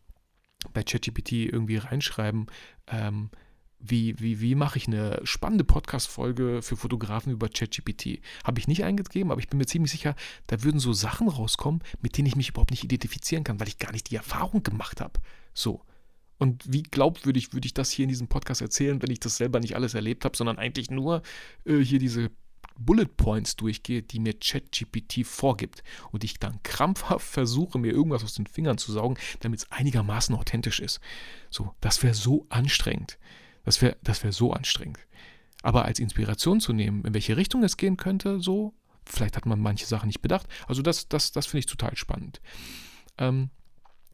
bei 0.72 0.82
ChatGPT 0.82 1.32
irgendwie 1.32 1.76
reinschreiben. 1.76 2.46
Ähm, 2.88 3.30
wie, 3.78 4.18
wie, 4.18 4.40
wie 4.40 4.56
mache 4.56 4.78
ich 4.78 4.88
eine 4.88 5.20
spannende 5.24 5.64
Podcast-Folge 5.64 6.60
für 6.62 6.76
Fotografen 6.76 7.32
über 7.32 7.48
ChatGPT? 7.48 8.20
Habe 8.42 8.58
ich 8.58 8.66
nicht 8.66 8.82
eingegeben, 8.82 9.30
aber 9.30 9.40
ich 9.40 9.48
bin 9.48 9.58
mir 9.58 9.66
ziemlich 9.66 9.92
sicher, 9.92 10.16
da 10.48 10.64
würden 10.64 10.80
so 10.80 10.92
Sachen 10.92 11.28
rauskommen, 11.28 11.82
mit 12.00 12.16
denen 12.16 12.26
ich 12.26 12.36
mich 12.36 12.48
überhaupt 12.48 12.72
nicht 12.72 12.84
identifizieren 12.84 13.44
kann, 13.44 13.60
weil 13.60 13.68
ich 13.68 13.78
gar 13.78 13.92
nicht 13.92 14.10
die 14.10 14.16
Erfahrung 14.16 14.64
gemacht 14.64 15.00
habe. 15.00 15.20
So. 15.54 15.82
Und 16.42 16.64
wie 16.66 16.82
glaubwürdig 16.82 17.52
würde 17.52 17.66
ich 17.66 17.72
das 17.72 17.92
hier 17.92 18.02
in 18.02 18.08
diesem 18.08 18.26
Podcast 18.26 18.62
erzählen, 18.62 19.00
wenn 19.00 19.12
ich 19.12 19.20
das 19.20 19.36
selber 19.36 19.60
nicht 19.60 19.76
alles 19.76 19.94
erlebt 19.94 20.24
habe, 20.24 20.36
sondern 20.36 20.58
eigentlich 20.58 20.90
nur 20.90 21.22
äh, 21.64 21.76
hier 21.76 22.00
diese 22.00 22.32
Bullet 22.76 23.06
Points 23.16 23.54
durchgehe, 23.54 24.02
die 24.02 24.18
mir 24.18 24.34
ChatGPT 24.34 25.24
vorgibt 25.24 25.84
und 26.10 26.24
ich 26.24 26.40
dann 26.40 26.60
krampfhaft 26.64 27.24
versuche, 27.24 27.78
mir 27.78 27.92
irgendwas 27.92 28.24
aus 28.24 28.34
den 28.34 28.48
Fingern 28.48 28.76
zu 28.76 28.90
saugen, 28.90 29.18
damit 29.38 29.60
es 29.60 29.70
einigermaßen 29.70 30.34
authentisch 30.34 30.80
ist. 30.80 30.98
So, 31.48 31.76
das 31.80 32.02
wäre 32.02 32.14
so 32.14 32.44
anstrengend. 32.48 33.20
Das 33.64 33.80
wäre 33.80 33.96
das 34.02 34.24
wär 34.24 34.32
so 34.32 34.52
anstrengend. 34.52 34.98
Aber 35.62 35.84
als 35.84 36.00
Inspiration 36.00 36.58
zu 36.58 36.72
nehmen, 36.72 37.04
in 37.04 37.14
welche 37.14 37.36
Richtung 37.36 37.62
es 37.62 37.76
gehen 37.76 37.96
könnte, 37.96 38.40
so, 38.40 38.74
vielleicht 39.06 39.36
hat 39.36 39.46
man 39.46 39.60
manche 39.60 39.86
Sachen 39.86 40.08
nicht 40.08 40.22
bedacht. 40.22 40.48
Also 40.66 40.82
das, 40.82 41.06
das, 41.06 41.30
das 41.30 41.46
finde 41.46 41.60
ich 41.60 41.66
total 41.66 41.96
spannend. 41.96 42.40
Ähm, 43.16 43.50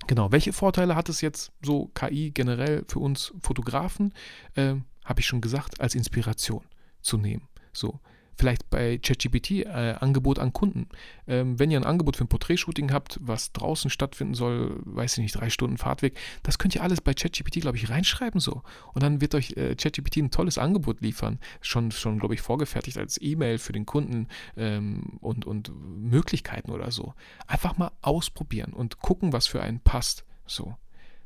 genau, 0.06 0.32
welche 0.32 0.52
Vorteile 0.52 0.94
hat 0.94 1.08
es 1.08 1.20
jetzt 1.20 1.52
so 1.62 1.88
KI 1.94 2.30
generell 2.30 2.84
für 2.88 2.98
uns 3.00 3.32
Fotografen? 3.40 4.14
Ähm, 4.56 4.84
Habe 5.04 5.20
ich 5.20 5.26
schon 5.26 5.40
gesagt, 5.40 5.80
als 5.80 5.94
Inspiration 5.94 6.64
zu 7.00 7.16
nehmen. 7.16 7.48
So, 7.72 8.00
vielleicht 8.38 8.70
bei 8.70 8.98
ChatGPT 8.98 9.50
äh, 9.66 9.96
Angebot 9.98 10.38
an 10.38 10.52
Kunden. 10.52 10.88
Ähm, 11.26 11.58
wenn 11.58 11.70
ihr 11.70 11.78
ein 11.78 11.84
Angebot 11.84 12.16
für 12.16 12.24
ein 12.24 12.28
Porträtshooting 12.28 12.92
habt, 12.92 13.18
was 13.20 13.52
draußen 13.52 13.90
stattfinden 13.90 14.34
soll, 14.34 14.80
weiß 14.84 15.18
ich 15.18 15.22
nicht, 15.22 15.32
drei 15.32 15.50
Stunden 15.50 15.76
Fahrtweg, 15.76 16.16
das 16.44 16.58
könnt 16.58 16.74
ihr 16.74 16.82
alles 16.82 17.00
bei 17.00 17.14
ChatGPT, 17.14 17.60
glaube 17.60 17.76
ich, 17.76 17.90
reinschreiben 17.90 18.40
so. 18.40 18.62
Und 18.94 19.02
dann 19.02 19.20
wird 19.20 19.34
euch 19.34 19.56
äh, 19.56 19.74
ChatGPT 19.74 20.18
ein 20.18 20.30
tolles 20.30 20.56
Angebot 20.56 21.00
liefern. 21.00 21.40
Schon, 21.60 21.90
schon 21.90 22.20
glaube 22.20 22.34
ich, 22.34 22.40
vorgefertigt 22.40 22.96
als 22.96 23.20
E-Mail 23.20 23.58
für 23.58 23.72
den 23.72 23.86
Kunden 23.86 24.28
ähm, 24.56 25.18
und, 25.20 25.44
und 25.44 25.72
Möglichkeiten 25.98 26.70
oder 26.70 26.92
so. 26.92 27.14
Einfach 27.48 27.76
mal 27.76 27.90
ausprobieren 28.02 28.72
und 28.72 29.00
gucken, 29.00 29.32
was 29.32 29.48
für 29.48 29.60
einen 29.60 29.80
passt. 29.80 30.24
So. 30.46 30.76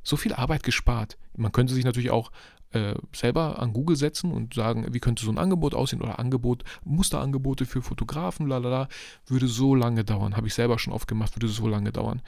So 0.03 0.17
viel 0.17 0.33
Arbeit 0.33 0.63
gespart. 0.63 1.17
Man 1.37 1.53
könnte 1.53 1.75
sich 1.75 1.85
natürlich 1.85 2.11
auch 2.11 2.33
äh, 2.73 2.95
selber 3.15 3.61
an 3.61 3.73
Google 3.73 3.97
setzen 3.97 4.33
und 4.33 4.55
sagen, 4.55 4.87
wie 4.93 5.01
könnte 5.01 5.25
so 5.25 5.31
ein 5.31 5.39
Angebot 5.39 5.75
aussehen 5.75 6.03
oder 6.03 6.19
Angebot, 6.19 6.65
Musterangebote 6.85 7.67
für 7.67 7.83
Fotografen, 7.83 8.47
lalala, 8.47 8.89
würde 9.27 9.47
so 9.47 9.75
lange 9.75 10.05
dauern. 10.05 10.37
Habe 10.37 10.47
ich 10.47 10.55
selber 10.55 10.79
schon 10.79 10.93
oft 10.93 11.07
gemacht, 11.07 11.37
würde 11.37 11.49
so 11.49 11.69
lange 11.69 11.93
dauern. 11.93 12.23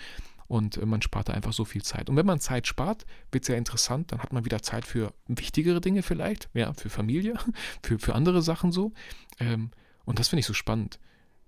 Und 0.46 0.76
äh, 0.76 0.86
man 0.86 1.02
spart 1.02 1.28
da 1.28 1.32
einfach 1.32 1.52
so 1.52 1.64
viel 1.64 1.82
Zeit. 1.82 2.10
Und 2.10 2.16
wenn 2.16 2.26
man 2.26 2.40
Zeit 2.40 2.66
spart, 2.66 3.06
wird 3.32 3.44
es 3.44 3.48
ja 3.48 3.56
interessant, 3.56 4.12
dann 4.12 4.22
hat 4.22 4.32
man 4.32 4.44
wieder 4.44 4.62
Zeit 4.62 4.84
für 4.86 5.12
wichtigere 5.26 5.80
Dinge 5.80 6.02
vielleicht, 6.02 6.48
ja, 6.54 6.72
für 6.74 6.90
Familie, 6.90 7.34
für, 7.82 7.98
für 7.98 8.14
andere 8.14 8.42
Sachen 8.42 8.72
so. 8.72 8.92
Ähm, 9.40 9.70
und 10.04 10.18
das 10.18 10.28
finde 10.28 10.40
ich 10.40 10.46
so 10.46 10.54
spannend. 10.54 11.00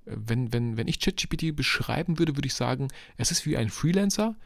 Wenn, 0.07 0.53
wenn, 0.53 0.77
wenn 0.77 0.89
ich 0.89 1.01
ChatGPT 1.01 1.55
beschreiben 1.55 2.19
würde, 2.19 2.37
würde 2.37 2.47
ich 2.47 2.55
sagen, 2.55 2.89
es 3.17 3.31
ist 3.31 3.45
wie 3.45 3.57
ein 3.57 3.71
Freelancer, 3.71 4.37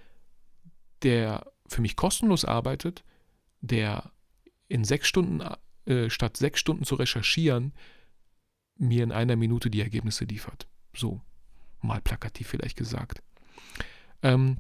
der 1.02 1.46
für 1.66 1.82
mich 1.82 1.96
kostenlos 1.96 2.44
arbeitet, 2.44 3.04
der 3.60 4.10
in 4.70 4.84
sechs 4.84 5.08
Stunden, 5.08 5.42
äh, 5.84 6.08
statt 6.08 6.36
sechs 6.36 6.60
Stunden 6.60 6.84
zu 6.84 6.94
recherchieren, 6.94 7.72
mir 8.78 9.02
in 9.02 9.12
einer 9.12 9.36
Minute 9.36 9.68
die 9.68 9.80
Ergebnisse 9.80 10.24
liefert. 10.24 10.66
So, 10.96 11.20
mal 11.82 12.00
plakativ 12.00 12.48
vielleicht 12.48 12.76
gesagt. 12.76 13.22
Ähm, 14.22 14.58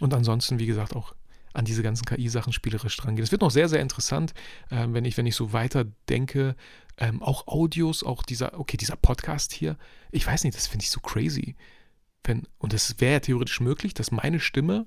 und 0.00 0.12
ansonsten, 0.12 0.58
wie 0.58 0.66
gesagt, 0.66 0.94
auch 0.94 1.14
an 1.54 1.64
diese 1.64 1.82
ganzen 1.82 2.04
KI-Sachen 2.04 2.52
spielerisch 2.52 2.96
dran 2.96 3.16
gehen. 3.16 3.22
Es 3.22 3.32
wird 3.32 3.40
noch 3.40 3.50
sehr, 3.50 3.68
sehr 3.68 3.80
interessant, 3.80 4.34
äh, 4.70 4.86
wenn, 4.88 5.06
ich, 5.06 5.16
wenn 5.16 5.26
ich 5.26 5.36
so 5.36 5.52
weiter 5.54 5.86
denke. 6.08 6.54
Ähm, 6.98 7.22
auch 7.22 7.46
Audios, 7.46 8.02
auch 8.02 8.22
dieser, 8.22 8.58
okay, 8.58 8.76
dieser 8.76 8.96
Podcast 8.96 9.52
hier. 9.52 9.78
Ich 10.10 10.26
weiß 10.26 10.44
nicht, 10.44 10.56
das 10.56 10.66
finde 10.66 10.84
ich 10.84 10.90
so 10.90 11.00
crazy. 11.00 11.56
Wenn, 12.24 12.46
und 12.58 12.74
es 12.74 13.00
wäre 13.00 13.14
ja 13.14 13.20
theoretisch 13.20 13.60
möglich, 13.60 13.94
dass 13.94 14.10
meine 14.10 14.40
Stimme 14.40 14.86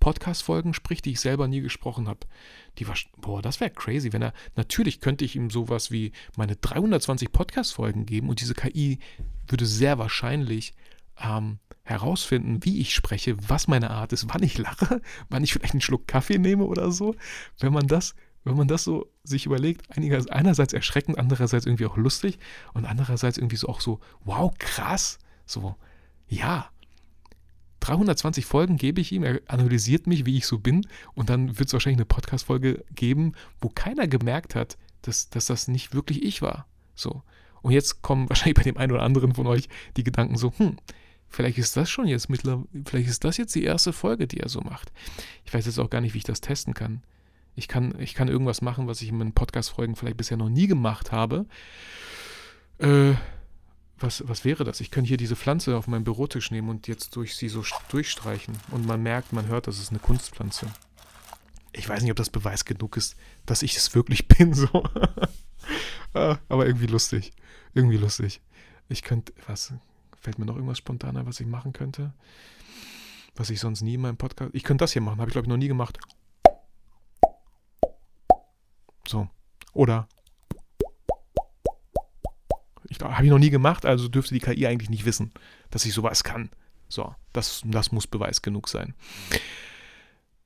Podcast-Folgen 0.00 0.74
spricht, 0.74 1.04
die 1.04 1.12
ich 1.12 1.20
selber 1.20 1.48
nie 1.48 1.60
gesprochen 1.60 2.08
habe. 2.08 2.20
Die 2.78 2.88
war, 2.88 2.96
boah, 3.16 3.42
das 3.42 3.60
wäre 3.60 3.70
crazy, 3.70 4.12
wenn 4.12 4.22
er, 4.22 4.32
natürlich 4.56 5.00
könnte 5.00 5.24
ich 5.24 5.36
ihm 5.36 5.50
sowas 5.50 5.90
wie 5.90 6.12
meine 6.36 6.56
320 6.56 7.32
Podcast-Folgen 7.32 8.06
geben 8.06 8.28
und 8.28 8.40
diese 8.40 8.54
KI 8.54 8.98
würde 9.46 9.66
sehr 9.66 9.98
wahrscheinlich 9.98 10.74
ähm, 11.20 11.58
herausfinden, 11.82 12.64
wie 12.64 12.80
ich 12.80 12.94
spreche, 12.94 13.36
was 13.48 13.66
meine 13.66 13.90
Art 13.90 14.12
ist, 14.12 14.26
wann 14.28 14.42
ich 14.42 14.58
lache, 14.58 15.00
wann 15.28 15.42
ich 15.42 15.52
vielleicht 15.52 15.74
einen 15.74 15.80
Schluck 15.80 16.06
Kaffee 16.06 16.38
nehme 16.38 16.64
oder 16.64 16.90
so. 16.90 17.14
Wenn 17.58 17.72
man 17.72 17.86
das, 17.86 18.14
wenn 18.44 18.56
man 18.56 18.68
das 18.68 18.84
so 18.84 19.10
sich 19.24 19.46
überlegt, 19.46 19.86
einerseits 20.30 20.72
erschreckend, 20.72 21.18
andererseits 21.18 21.66
irgendwie 21.66 21.86
auch 21.86 21.96
lustig 21.96 22.38
und 22.74 22.84
andererseits 22.84 23.38
irgendwie 23.38 23.56
so 23.56 23.68
auch 23.68 23.80
so, 23.80 24.00
wow, 24.24 24.52
krass. 24.58 25.18
So, 25.46 25.76
ja, 26.28 26.70
320 27.88 28.44
Folgen 28.44 28.76
gebe 28.76 29.00
ich 29.00 29.12
ihm, 29.12 29.22
er 29.22 29.40
analysiert 29.48 30.06
mich, 30.06 30.26
wie 30.26 30.36
ich 30.36 30.46
so 30.46 30.58
bin 30.58 30.86
und 31.14 31.30
dann 31.30 31.58
wird 31.58 31.68
es 31.68 31.72
wahrscheinlich 31.72 31.98
eine 31.98 32.06
Podcast-Folge 32.06 32.84
geben, 32.94 33.32
wo 33.60 33.68
keiner 33.68 34.06
gemerkt 34.06 34.54
hat, 34.54 34.76
dass, 35.02 35.30
dass 35.30 35.46
das 35.46 35.68
nicht 35.68 35.94
wirklich 35.94 36.22
ich 36.22 36.42
war. 36.42 36.66
So. 36.94 37.22
Und 37.62 37.72
jetzt 37.72 38.02
kommen 38.02 38.28
wahrscheinlich 38.28 38.56
bei 38.56 38.62
dem 38.62 38.76
einen 38.76 38.92
oder 38.92 39.02
anderen 39.02 39.34
von 39.34 39.46
euch 39.46 39.68
die 39.96 40.04
Gedanken 40.04 40.36
so, 40.36 40.52
hm, 40.56 40.76
vielleicht 41.28 41.58
ist 41.58 41.76
das 41.76 41.90
schon 41.90 42.06
jetzt 42.06 42.28
mittlerweile, 42.28 42.66
vielleicht 42.84 43.08
ist 43.08 43.24
das 43.24 43.36
jetzt 43.36 43.54
die 43.54 43.64
erste 43.64 43.92
Folge, 43.92 44.26
die 44.26 44.40
er 44.40 44.48
so 44.48 44.60
macht. 44.60 44.92
Ich 45.44 45.54
weiß 45.54 45.66
jetzt 45.66 45.78
auch 45.78 45.90
gar 45.90 46.00
nicht, 46.00 46.14
wie 46.14 46.18
ich 46.18 46.24
das 46.24 46.40
testen 46.40 46.74
kann. 46.74 47.02
Ich 47.54 47.68
kann, 47.68 47.98
ich 47.98 48.14
kann 48.14 48.28
irgendwas 48.28 48.62
machen, 48.62 48.86
was 48.86 49.02
ich 49.02 49.08
in 49.08 49.18
meinen 49.18 49.32
Podcast-Folgen 49.32 49.96
vielleicht 49.96 50.16
bisher 50.16 50.36
noch 50.36 50.48
nie 50.48 50.68
gemacht 50.68 51.10
habe. 51.10 51.46
Äh, 52.78 53.14
was, 54.00 54.26
was 54.26 54.44
wäre 54.44 54.64
das? 54.64 54.80
Ich 54.80 54.90
könnte 54.90 55.08
hier 55.08 55.16
diese 55.16 55.36
Pflanze 55.36 55.76
auf 55.76 55.86
meinem 55.86 56.04
Bürotisch 56.04 56.50
nehmen 56.50 56.68
und 56.68 56.88
jetzt 56.88 57.16
durch 57.16 57.36
sie 57.36 57.48
so 57.48 57.64
durchstreichen. 57.88 58.56
Und 58.70 58.86
man 58.86 59.02
merkt, 59.02 59.32
man 59.32 59.46
hört, 59.46 59.66
das 59.66 59.78
ist 59.78 59.90
eine 59.90 59.98
Kunstpflanze. 59.98 60.66
Ich 61.72 61.88
weiß 61.88 62.02
nicht, 62.02 62.10
ob 62.10 62.16
das 62.16 62.30
Beweis 62.30 62.64
genug 62.64 62.96
ist, 62.96 63.16
dass 63.46 63.62
ich 63.62 63.76
es 63.76 63.94
wirklich 63.94 64.28
bin, 64.28 64.54
so. 64.54 64.84
Ah, 66.14 66.38
aber 66.48 66.66
irgendwie 66.66 66.86
lustig. 66.86 67.32
Irgendwie 67.74 67.98
lustig. 67.98 68.40
Ich 68.88 69.02
könnte, 69.02 69.32
was, 69.46 69.72
fällt 70.20 70.38
mir 70.38 70.46
noch 70.46 70.54
irgendwas 70.54 70.78
spontaner, 70.78 71.26
was 71.26 71.40
ich 71.40 71.46
machen 71.46 71.72
könnte? 71.72 72.12
Was 73.36 73.50
ich 73.50 73.60
sonst 73.60 73.82
nie 73.82 73.94
in 73.94 74.00
meinem 74.00 74.16
Podcast. 74.16 74.50
Ich 74.54 74.64
könnte 74.64 74.82
das 74.82 74.92
hier 74.92 75.02
machen, 75.02 75.20
habe 75.20 75.28
ich 75.28 75.32
glaube 75.32 75.46
ich 75.46 75.50
noch 75.50 75.56
nie 75.56 75.68
gemacht. 75.68 75.98
So. 79.06 79.28
Oder 79.74 80.08
habe 83.00 83.24
ich 83.24 83.30
noch 83.30 83.38
nie 83.38 83.50
gemacht, 83.50 83.84
also 83.84 84.08
dürfte 84.08 84.34
die 84.34 84.40
KI 84.40 84.66
eigentlich 84.66 84.90
nicht 84.90 85.04
wissen, 85.04 85.32
dass 85.70 85.84
ich 85.84 85.92
sowas 85.92 86.24
kann. 86.24 86.50
So, 86.88 87.14
das, 87.32 87.62
das 87.64 87.92
muss 87.92 88.06
Beweis 88.06 88.42
genug 88.42 88.68
sein. 88.68 88.94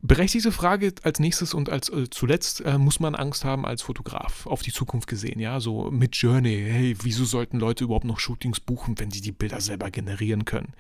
Berechtigte 0.05 0.51
Frage 0.51 0.93
als 1.05 1.21
nächstes 1.21 1.55
und 1.55 1.71
als 1.71 1.89
äh, 1.89 2.11
zuletzt 2.11 2.61
äh, 2.63 2.77
muss 2.77 2.99
man 2.99 3.15
Angst 3.15 3.45
haben 3.45 3.65
als 3.65 3.83
Fotograf 3.83 4.47
auf 4.49 4.63
die 4.63 4.73
Zukunft 4.73 5.09
gesehen, 5.09 5.39
ja, 5.39 5.61
so 5.61 5.93
mit 5.93 6.17
Journey, 6.17 6.67
hey, 6.69 6.97
wieso 7.03 7.25
sollten 7.25 7.61
Leute 7.61 7.85
überhaupt 7.85 8.05
noch 8.05 8.19
Shootings 8.19 8.59
buchen, 8.59 8.99
wenn 8.99 9.13
sie 9.13 9.21
die 9.21 9.31
Bilder 9.31 9.61
selber 9.61 9.93
generieren 9.93 10.45
können? 10.45 10.75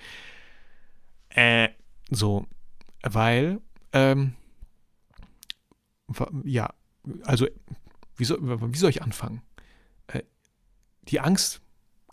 Äh, 1.28 1.68
so, 2.10 2.46
weil, 3.04 3.60
ähm, 3.92 4.34
ja, 6.42 6.74
also, 7.22 7.46
wie 8.16 8.24
soll, 8.24 8.40
wie 8.72 8.78
soll 8.78 8.90
ich 8.90 9.02
anfangen? 9.02 9.40
Die 11.08 11.20
Angst 11.20 11.60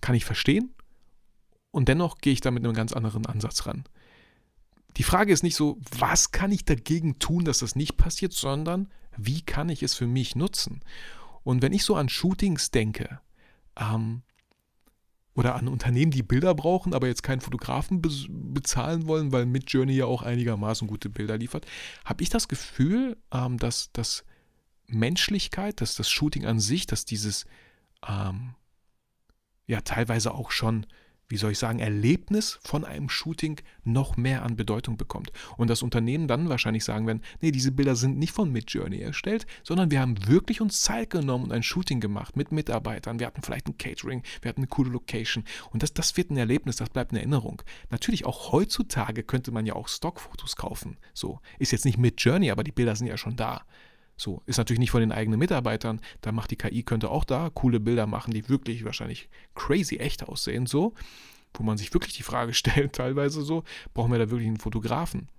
kann 0.02 0.16
ich 0.16 0.26
verstehen 0.26 0.74
und 1.72 1.88
dennoch 1.88 2.20
gehe 2.20 2.34
ich 2.34 2.42
da 2.42 2.52
mit 2.52 2.64
einem 2.64 2.74
ganz 2.74 2.94
anderen 2.94 3.26
Ansatz 3.26 3.66
ran. 3.66 3.84
Die 4.98 5.04
Frage 5.04 5.32
ist 5.32 5.44
nicht 5.44 5.56
so, 5.56 5.78
was 5.98 6.32
kann 6.32 6.52
ich 6.52 6.66
dagegen 6.66 7.20
tun, 7.20 7.46
dass 7.46 7.60
das 7.60 7.76
nicht 7.76 7.98
passiert, 7.98 8.34
sondern 8.34 8.90
wie 9.16 9.42
kann 9.42 9.70
ich 9.70 9.84
es 9.84 9.96
für 9.96 10.08
mich 10.08 10.36
nutzen? 10.36 10.82
Und 11.44 11.62
wenn 11.62 11.74
ich 11.74 11.84
so 11.86 11.96
an 11.96 12.10
Shootings 12.10 12.72
denke, 12.72 13.22
ähm, 13.78 14.24
oder 15.36 15.56
an 15.56 15.70
Unternehmen, 15.70 16.12
die 16.12 16.22
Bilder 16.22 16.54
brauchen, 16.54 16.94
aber 16.94 17.08
jetzt 17.08 17.24
keinen 17.24 17.40
Fotografen 17.40 18.02
be 18.02 18.10
bezahlen 18.30 19.08
wollen, 19.08 19.32
weil 19.32 19.46
Midjourney 19.46 19.94
ja 19.94 20.06
auch 20.06 20.22
einigermaßen 20.22 20.86
gute 20.86 21.10
Bilder 21.10 21.38
liefert, 21.38 21.66
habe 22.04 22.24
ich 22.24 22.30
das 22.30 22.50
Gefühl, 22.50 23.18
ähm, 23.32 23.58
dass, 23.58 23.90
dass 23.94 24.26
Menschlichkeit, 24.88 25.80
dass 25.80 25.96
das 25.96 26.10
Shooting 26.10 26.46
an 26.46 26.60
sich, 26.60 26.88
dass 26.88 27.06
dieses 27.06 27.46
ähm, 28.06 28.56
ja 29.70 29.82
teilweise 29.82 30.34
auch 30.34 30.52
schon, 30.52 30.86
wie 31.28 31.38
soll 31.38 31.52
ich 31.52 31.60
sagen, 31.60 31.78
Erlebnis 31.78 32.60
von 32.64 32.84
einem 32.84 33.08
Shooting 33.08 33.62
noch 33.84 34.18
mehr 34.18 34.42
an 34.42 34.56
Bedeutung 34.56 34.98
bekommt. 34.98 35.32
Und 35.58 35.70
das 35.70 35.84
Unternehmen 35.84 36.28
dann 36.28 36.50
wahrscheinlich 36.50 36.84
sagen 36.84 37.06
werden, 37.06 37.22
nee, 37.40 37.52
diese 37.52 37.72
Bilder 37.72 37.96
sind 37.96 38.18
nicht 38.18 38.34
von 38.34 38.52
Midjourney 38.52 39.00
erstellt, 39.00 39.46
sondern 39.64 39.92
wir 39.92 40.02
haben 40.02 40.28
wirklich 40.28 40.60
uns 40.60 40.82
Zeit 40.82 41.12
genommen 41.12 41.44
und 41.44 41.52
ein 41.52 41.62
Shooting 41.62 42.00
gemacht 42.00 42.36
mit 42.36 42.52
Mitarbeitern. 42.52 43.20
Wir 43.20 43.28
hatten 43.28 43.44
vielleicht 43.44 43.68
ein 43.68 43.78
Catering, 43.78 44.24
wir 44.42 44.50
hatten 44.50 44.62
eine 44.62 44.68
coole 44.68 44.90
Location. 44.90 45.44
Und 45.70 45.84
das, 45.84 45.94
das 45.94 46.18
wird 46.18 46.32
ein 46.32 46.38
Erlebnis, 46.38 46.78
das 46.78 46.90
bleibt 46.90 47.12
eine 47.12 47.20
Erinnerung. 47.20 47.62
Natürlich 47.92 48.26
auch 48.26 48.52
heutzutage 48.52 49.22
könnte 49.22 49.52
man 49.52 49.68
ja 49.68 49.74
auch 49.74 49.88
Stockfotos 49.88 50.56
kaufen. 50.56 50.98
So, 51.14 51.42
ist 51.60 51.72
jetzt 51.72 51.86
nicht 51.86 52.00
Midjourney, 52.00 52.50
aber 52.50 52.64
die 52.64 52.72
Bilder 52.72 52.96
sind 52.96 53.06
ja 53.06 53.18
schon 53.18 53.36
da. 53.36 53.62
So, 54.20 54.44
ist 54.46 54.58
natürlich 54.58 54.80
nicht 54.80 54.92
von 54.92 55.00
den 55.00 55.14
eigenen 55.14 55.40
Mitarbeitern. 55.40 56.02
Da 56.20 56.34
macht 56.34 56.52
die 56.52 56.58
KI, 56.58 56.84
könnte 56.84 57.10
auch 57.10 57.24
da 57.24 57.50
coole 57.54 57.80
Bilder 57.80 58.06
machen, 58.06 58.34
die 58.34 58.50
wirklich 58.50 58.84
wahrscheinlich 58.84 59.30
crazy 59.56 59.96
echt 59.96 60.28
aussehen, 60.28 60.66
so. 60.66 60.94
Wo 61.54 61.64
man 61.64 61.78
sich 61.78 61.94
wirklich 61.94 62.18
die 62.18 62.24
Frage 62.24 62.54
stellt, 62.56 62.94
teilweise 62.94 63.42
so, 63.42 63.64
brauchen 63.94 64.12
wir 64.12 64.20
da 64.20 64.30
wirklich 64.30 64.48
einen 64.48 64.58
Fotografen? 64.60 65.30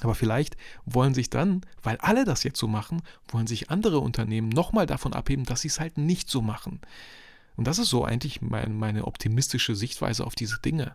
Aber 0.00 0.14
vielleicht 0.14 0.56
wollen 0.84 1.14
sich 1.14 1.30
dann, 1.30 1.62
weil 1.82 1.96
alle 1.98 2.24
das 2.24 2.44
jetzt 2.44 2.58
so 2.58 2.68
machen, 2.68 3.02
wollen 3.28 3.46
sich 3.46 3.70
andere 3.70 3.98
Unternehmen 3.98 4.48
nochmal 4.48 4.86
davon 4.86 5.12
abheben, 5.12 5.44
dass 5.44 5.62
sie 5.62 5.68
es 5.68 5.80
halt 5.80 5.98
nicht 5.98 6.30
so 6.30 6.42
machen. 6.42 6.80
Und 7.56 7.66
das 7.66 7.78
ist 7.78 7.90
so 7.90 8.04
eigentlich 8.04 8.40
mein, 8.40 8.76
meine 8.76 9.04
optimistische 9.04 9.74
Sichtweise 9.74 10.24
auf 10.24 10.36
diese 10.36 10.60
Dinge. 10.60 10.94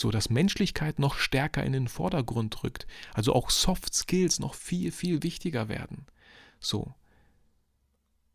So, 0.00 0.10
dass 0.10 0.30
Menschlichkeit 0.30 0.98
noch 1.00 1.16
stärker 1.16 1.64
in 1.64 1.72
den 1.72 1.88
Vordergrund 1.88 2.62
rückt. 2.62 2.86
Also 3.12 3.34
auch 3.34 3.50
Soft 3.50 3.92
Skills 3.92 4.38
noch 4.38 4.54
viel, 4.54 4.92
viel 4.92 5.22
wichtiger 5.24 5.68
werden. 5.68 6.06
So. 6.60 6.94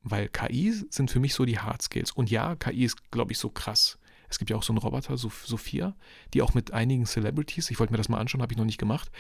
Weil 0.02 0.30
KI 0.30 0.74
sind 0.90 1.10
für 1.10 1.20
mich 1.20 1.34
so 1.34 1.46
die 1.46 1.60
Hard 1.60 1.82
Skills. 1.82 2.12
Und 2.12 2.30
ja, 2.30 2.56
KI 2.56 2.84
ist, 2.84 3.12
glaube 3.12 3.32
ich, 3.32 3.40
so 3.40 3.50
krass. 3.50 3.98
Es 4.28 4.40
gibt 4.40 4.50
ja 4.50 4.58
auch 4.58 4.64
so 4.64 4.74
einen 4.74 4.80
Roboter, 4.80 5.18
Sophia, 5.18 5.96
die 6.34 6.42
auch 6.42 6.54
mit 6.54 6.74
einigen 6.74 7.06
Celebrities, 7.06 7.70
ich 7.70 7.80
wollte 7.80 7.94
mir 7.94 7.98
das 7.98 8.10
mal 8.10 8.20
anschauen, 8.20 8.42
habe 8.42 8.54
ich 8.54 8.58
noch 8.58 8.66
nicht 8.66 8.80
gemacht, 8.80 9.12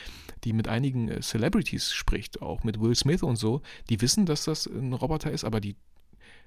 die 0.43 0.51
mit 0.53 0.67
einigen 0.67 1.09
äh, 1.09 1.21
Celebrities 1.21 1.93
spricht, 1.93 2.41
auch 2.41 2.63
mit 2.63 2.79
Will 2.81 2.95
Smith 2.95 3.23
und 3.23 3.35
so. 3.35 3.61
Die 3.89 4.01
wissen, 4.01 4.25
dass 4.25 4.45
das 4.45 4.65
ein 4.65 4.93
Roboter 4.93 5.31
ist, 5.31 5.43
aber 5.43 5.61
die, 5.61 5.75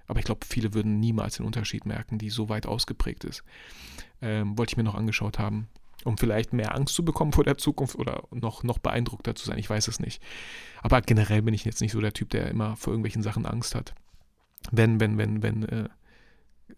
aber 0.06 0.18
ich 0.18 0.24
glaube, 0.24 0.46
viele 0.46 0.74
würden 0.74 1.00
niemals 1.00 1.36
den 1.36 1.46
Unterschied 1.46 1.86
merken, 1.86 2.18
die 2.18 2.30
so 2.30 2.48
weit 2.48 2.66
ausgeprägt 2.66 3.24
ist. 3.24 3.42
Ähm, 4.20 4.58
wollte 4.58 4.72
ich 4.72 4.76
mir 4.76 4.84
noch 4.84 4.96
angeschaut 4.96 5.38
haben, 5.38 5.68
um 6.04 6.16
vielleicht 6.16 6.52
mehr 6.52 6.74
Angst 6.74 6.94
zu 6.94 7.04
bekommen 7.04 7.32
vor 7.32 7.44
der 7.44 7.58
Zukunft 7.58 7.96
oder 7.96 8.24
noch, 8.30 8.62
noch 8.62 8.78
beeindruckter 8.78 9.34
zu 9.34 9.46
sein. 9.46 9.58
Ich 9.58 9.68
weiß 9.68 9.88
es 9.88 10.00
nicht. 10.00 10.22
Aber 10.82 11.00
generell 11.00 11.42
bin 11.42 11.54
ich 11.54 11.64
jetzt 11.64 11.80
nicht 11.80 11.92
so 11.92 12.00
der 12.00 12.12
Typ, 12.12 12.30
der 12.30 12.48
immer 12.48 12.76
vor 12.76 12.92
irgendwelchen 12.92 13.22
Sachen 13.22 13.46
Angst 13.46 13.74
hat. 13.74 13.94
Wenn, 14.70 15.00
wenn, 15.00 15.18
wenn, 15.18 15.42
wenn, 15.42 15.62
äh, 15.64 15.88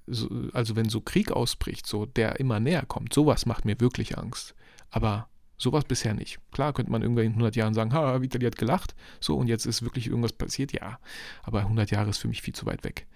so, 0.06 0.28
also 0.52 0.76
wenn 0.76 0.88
so 0.88 1.00
Krieg 1.00 1.33
ausbricht, 1.33 1.87
so 1.87 2.06
der 2.06 2.40
immer 2.40 2.61
näher 2.61 2.87
kommt, 2.87 3.12
sowas 3.12 3.46
macht 3.46 3.64
mir 3.64 3.80
wirklich 3.80 4.18
Angst. 4.18 4.54
Aber 4.90 5.28
sowas 5.56 5.85
bisher 5.85 6.14
nicht. 6.14 6.38
Klar 6.52 6.72
könnte 6.72 6.90
man 6.90 7.02
irgendwann 7.02 7.26
in 7.26 7.33
100 7.33 7.54
Jahren 7.54 7.74
sagen, 7.74 7.92
ha, 7.92 8.20
Vitali 8.22 8.46
hat 8.46 8.56
gelacht, 8.56 8.94
so 9.20 9.37
und 9.37 9.46
jetzt 9.46 9.66
ist 9.66 9.83
wirklich 9.83 10.06
irgendwas 10.06 10.33
passiert, 10.33 10.72
ja. 10.72 10.98
Aber 11.42 11.61
100 11.61 11.90
Jahre 11.90 12.11
ist 12.11 12.18
für 12.18 12.28
mich 12.28 12.42
viel 12.42 12.54
zu 12.54 12.66
weit 12.66 12.83
weg. 12.83 13.06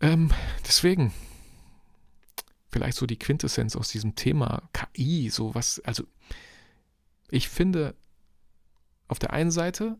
Ähm, 0.00 0.30
deswegen, 0.66 1.12
vielleicht 2.70 2.96
so 2.96 3.06
die 3.06 3.18
Quintessenz 3.18 3.76
aus 3.76 3.88
diesem 3.88 4.14
Thema 4.14 4.62
KI, 4.72 5.30
so 5.30 5.54
was, 5.54 5.80
also 5.80 6.04
ich 7.30 7.48
finde, 7.48 7.94
auf 9.08 9.18
der 9.18 9.32
einen 9.32 9.50
Seite 9.50 9.98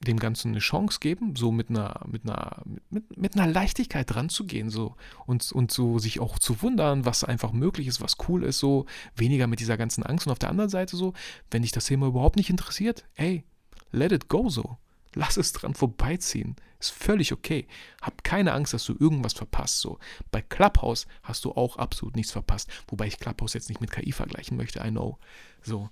dem 0.00 0.18
Ganzen 0.18 0.52
eine 0.52 0.60
Chance 0.60 1.00
geben, 1.00 1.34
so 1.34 1.50
mit 1.50 1.70
einer, 1.70 2.00
mit 2.06 2.24
einer, 2.24 2.62
mit, 2.88 3.16
mit 3.16 3.36
einer 3.36 3.52
Leichtigkeit 3.52 4.12
dran 4.12 4.28
zu 4.28 4.46
gehen, 4.46 4.70
so 4.70 4.94
und, 5.26 5.50
und 5.50 5.72
so 5.72 5.98
sich 5.98 6.20
auch 6.20 6.38
zu 6.38 6.62
wundern, 6.62 7.04
was 7.04 7.24
einfach 7.24 7.52
möglich 7.52 7.88
ist, 7.88 8.00
was 8.00 8.16
cool 8.28 8.44
ist, 8.44 8.58
so 8.58 8.86
weniger 9.16 9.48
mit 9.48 9.60
dieser 9.60 9.76
ganzen 9.76 10.04
Angst. 10.04 10.26
Und 10.26 10.32
auf 10.32 10.38
der 10.38 10.50
anderen 10.50 10.70
Seite 10.70 10.96
so, 10.96 11.14
wenn 11.50 11.62
dich 11.62 11.72
das 11.72 11.86
Thema 11.86 12.06
überhaupt 12.06 12.36
nicht 12.36 12.50
interessiert, 12.50 13.06
hey, 13.14 13.44
let 13.90 14.12
it 14.12 14.28
go 14.28 14.48
so. 14.48 14.78
Lass 15.14 15.36
es 15.36 15.52
dran 15.52 15.74
vorbeiziehen. 15.74 16.56
Ist 16.78 16.90
völlig 16.90 17.32
okay. 17.32 17.66
Hab 18.00 18.22
keine 18.22 18.52
Angst, 18.52 18.72
dass 18.72 18.84
du 18.84 18.94
irgendwas 18.98 19.32
verpasst. 19.32 19.80
So. 19.80 19.98
Bei 20.30 20.42
Clubhouse 20.42 21.06
hast 21.22 21.44
du 21.44 21.52
auch 21.52 21.76
absolut 21.76 22.14
nichts 22.14 22.32
verpasst. 22.32 22.70
Wobei 22.88 23.06
ich 23.06 23.18
Clubhouse 23.18 23.54
jetzt 23.54 23.68
nicht 23.68 23.80
mit 23.80 23.90
KI 23.90 24.12
vergleichen 24.12 24.56
möchte, 24.56 24.80
I 24.80 24.90
know. 24.90 25.18
So. 25.62 25.90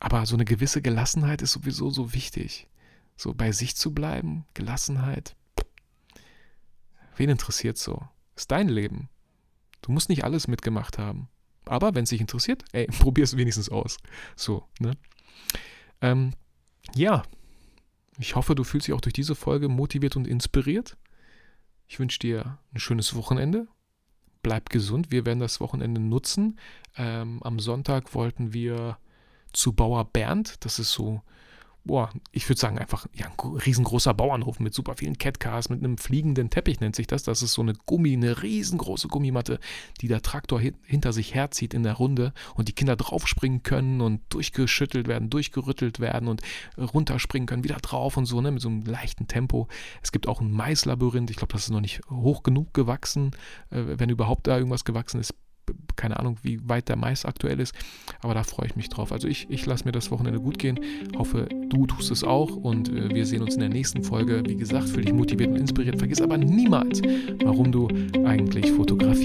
Aber 0.00 0.26
so 0.26 0.36
eine 0.36 0.44
gewisse 0.44 0.82
Gelassenheit 0.82 1.42
ist 1.42 1.52
sowieso 1.52 1.90
so 1.90 2.12
wichtig. 2.12 2.68
So 3.16 3.34
bei 3.34 3.52
sich 3.52 3.74
zu 3.76 3.94
bleiben, 3.94 4.44
Gelassenheit. 4.54 5.34
Wen 7.16 7.30
interessiert 7.30 7.78
so? 7.78 8.06
Ist 8.36 8.50
dein 8.50 8.68
Leben. 8.68 9.08
Du 9.82 9.92
musst 9.92 10.08
nicht 10.08 10.24
alles 10.24 10.46
mitgemacht 10.46 10.98
haben. 10.98 11.28
Aber 11.64 11.94
wenn 11.94 12.04
es 12.04 12.10
dich 12.10 12.20
interessiert, 12.20 12.64
ey, 12.72 12.86
probier 12.98 13.24
es 13.24 13.36
wenigstens 13.36 13.68
aus. 13.68 13.98
So, 14.36 14.68
ne? 14.78 14.96
Ähm, 16.00 16.32
ja, 16.94 17.24
ich 18.18 18.36
hoffe, 18.36 18.54
du 18.54 18.64
fühlst 18.64 18.88
dich 18.88 18.94
auch 18.94 19.00
durch 19.00 19.12
diese 19.12 19.34
Folge 19.34 19.68
motiviert 19.68 20.16
und 20.16 20.26
inspiriert. 20.26 20.96
Ich 21.86 21.98
wünsche 21.98 22.18
dir 22.18 22.58
ein 22.74 22.80
schönes 22.80 23.14
Wochenende. 23.14 23.68
Bleib 24.42 24.70
gesund. 24.70 25.10
Wir 25.10 25.24
werden 25.24 25.40
das 25.40 25.60
Wochenende 25.60 26.00
nutzen. 26.00 26.58
Ähm, 26.96 27.42
am 27.42 27.58
Sonntag 27.60 28.14
wollten 28.14 28.52
wir 28.52 28.98
zu 29.52 29.72
Bauer 29.72 30.04
Bernd. 30.04 30.64
Das 30.64 30.78
ist 30.78 30.92
so 30.92 31.22
boah, 31.84 32.10
ich 32.32 32.48
würde 32.48 32.60
sagen, 32.60 32.78
einfach 32.78 33.06
ja, 33.14 33.26
ein 33.26 33.56
riesengroßer 33.56 34.14
Bauernhof 34.14 34.60
mit 34.60 34.74
super 34.74 34.94
vielen 34.96 35.16
Catcars, 35.16 35.70
mit 35.70 35.82
einem 35.82 35.98
fliegenden 35.98 36.50
Teppich 36.50 36.80
nennt 36.80 36.94
sich 36.94 37.06
das. 37.06 37.22
Das 37.22 37.42
ist 37.42 37.54
so 37.54 37.62
eine 37.62 37.72
Gummi, 37.86 38.12
eine 38.12 38.42
riesengroße 38.42 39.08
Gummimatte, 39.08 39.58
die 40.00 40.08
der 40.08 40.22
Traktor 40.22 40.60
hinter 40.60 41.12
sich 41.12 41.34
herzieht 41.34 41.74
in 41.74 41.82
der 41.82 41.94
Runde 41.94 42.32
und 42.54 42.68
die 42.68 42.74
Kinder 42.74 42.96
draufspringen 42.96 43.62
können 43.62 44.00
und 44.00 44.20
durchgeschüttelt 44.28 45.08
werden, 45.08 45.30
durchgerüttelt 45.30 46.00
werden 46.00 46.28
und 46.28 46.42
runterspringen 46.76 47.46
können, 47.46 47.64
wieder 47.64 47.76
drauf 47.76 48.16
und 48.16 48.26
so, 48.26 48.40
ne, 48.40 48.50
mit 48.50 48.62
so 48.62 48.68
einem 48.68 48.82
leichten 48.82 49.26
Tempo. 49.26 49.68
Es 50.02 50.12
gibt 50.12 50.28
auch 50.28 50.40
ein 50.40 50.50
Maislabyrinth, 50.50 51.30
ich 51.30 51.36
glaube, 51.36 51.52
das 51.52 51.64
ist 51.64 51.70
noch 51.70 51.80
nicht 51.80 52.00
hoch 52.10 52.42
genug 52.42 52.74
gewachsen, 52.74 53.32
äh, 53.70 53.82
wenn 53.98 54.10
überhaupt 54.10 54.46
da 54.46 54.56
irgendwas 54.56 54.84
gewachsen 54.84 55.20
ist 55.20 55.34
keine 55.96 56.18
Ahnung, 56.18 56.36
wie 56.42 56.60
weit 56.68 56.88
der 56.88 56.96
Mais 56.96 57.24
aktuell 57.24 57.60
ist, 57.60 57.74
aber 58.20 58.34
da 58.34 58.42
freue 58.42 58.66
ich 58.66 58.76
mich 58.76 58.88
drauf. 58.88 59.12
Also 59.12 59.28
ich, 59.28 59.46
ich 59.50 59.66
lasse 59.66 59.84
mir 59.84 59.92
das 59.92 60.10
Wochenende 60.10 60.40
gut 60.40 60.58
gehen, 60.58 60.80
hoffe, 61.16 61.48
du 61.68 61.86
tust 61.86 62.10
es 62.10 62.24
auch 62.24 62.54
und 62.56 62.88
äh, 62.88 63.14
wir 63.14 63.26
sehen 63.26 63.42
uns 63.42 63.54
in 63.54 63.60
der 63.60 63.68
nächsten 63.68 64.02
Folge. 64.02 64.42
Wie 64.46 64.56
gesagt, 64.56 64.88
für 64.88 65.00
dich 65.00 65.12
motiviert 65.12 65.50
und 65.50 65.56
inspiriert. 65.56 65.98
Vergiss 65.98 66.20
aber 66.20 66.38
niemals, 66.38 67.02
warum 67.42 67.72
du 67.72 67.88
eigentlich 68.24 68.70
Fotograf 68.72 69.18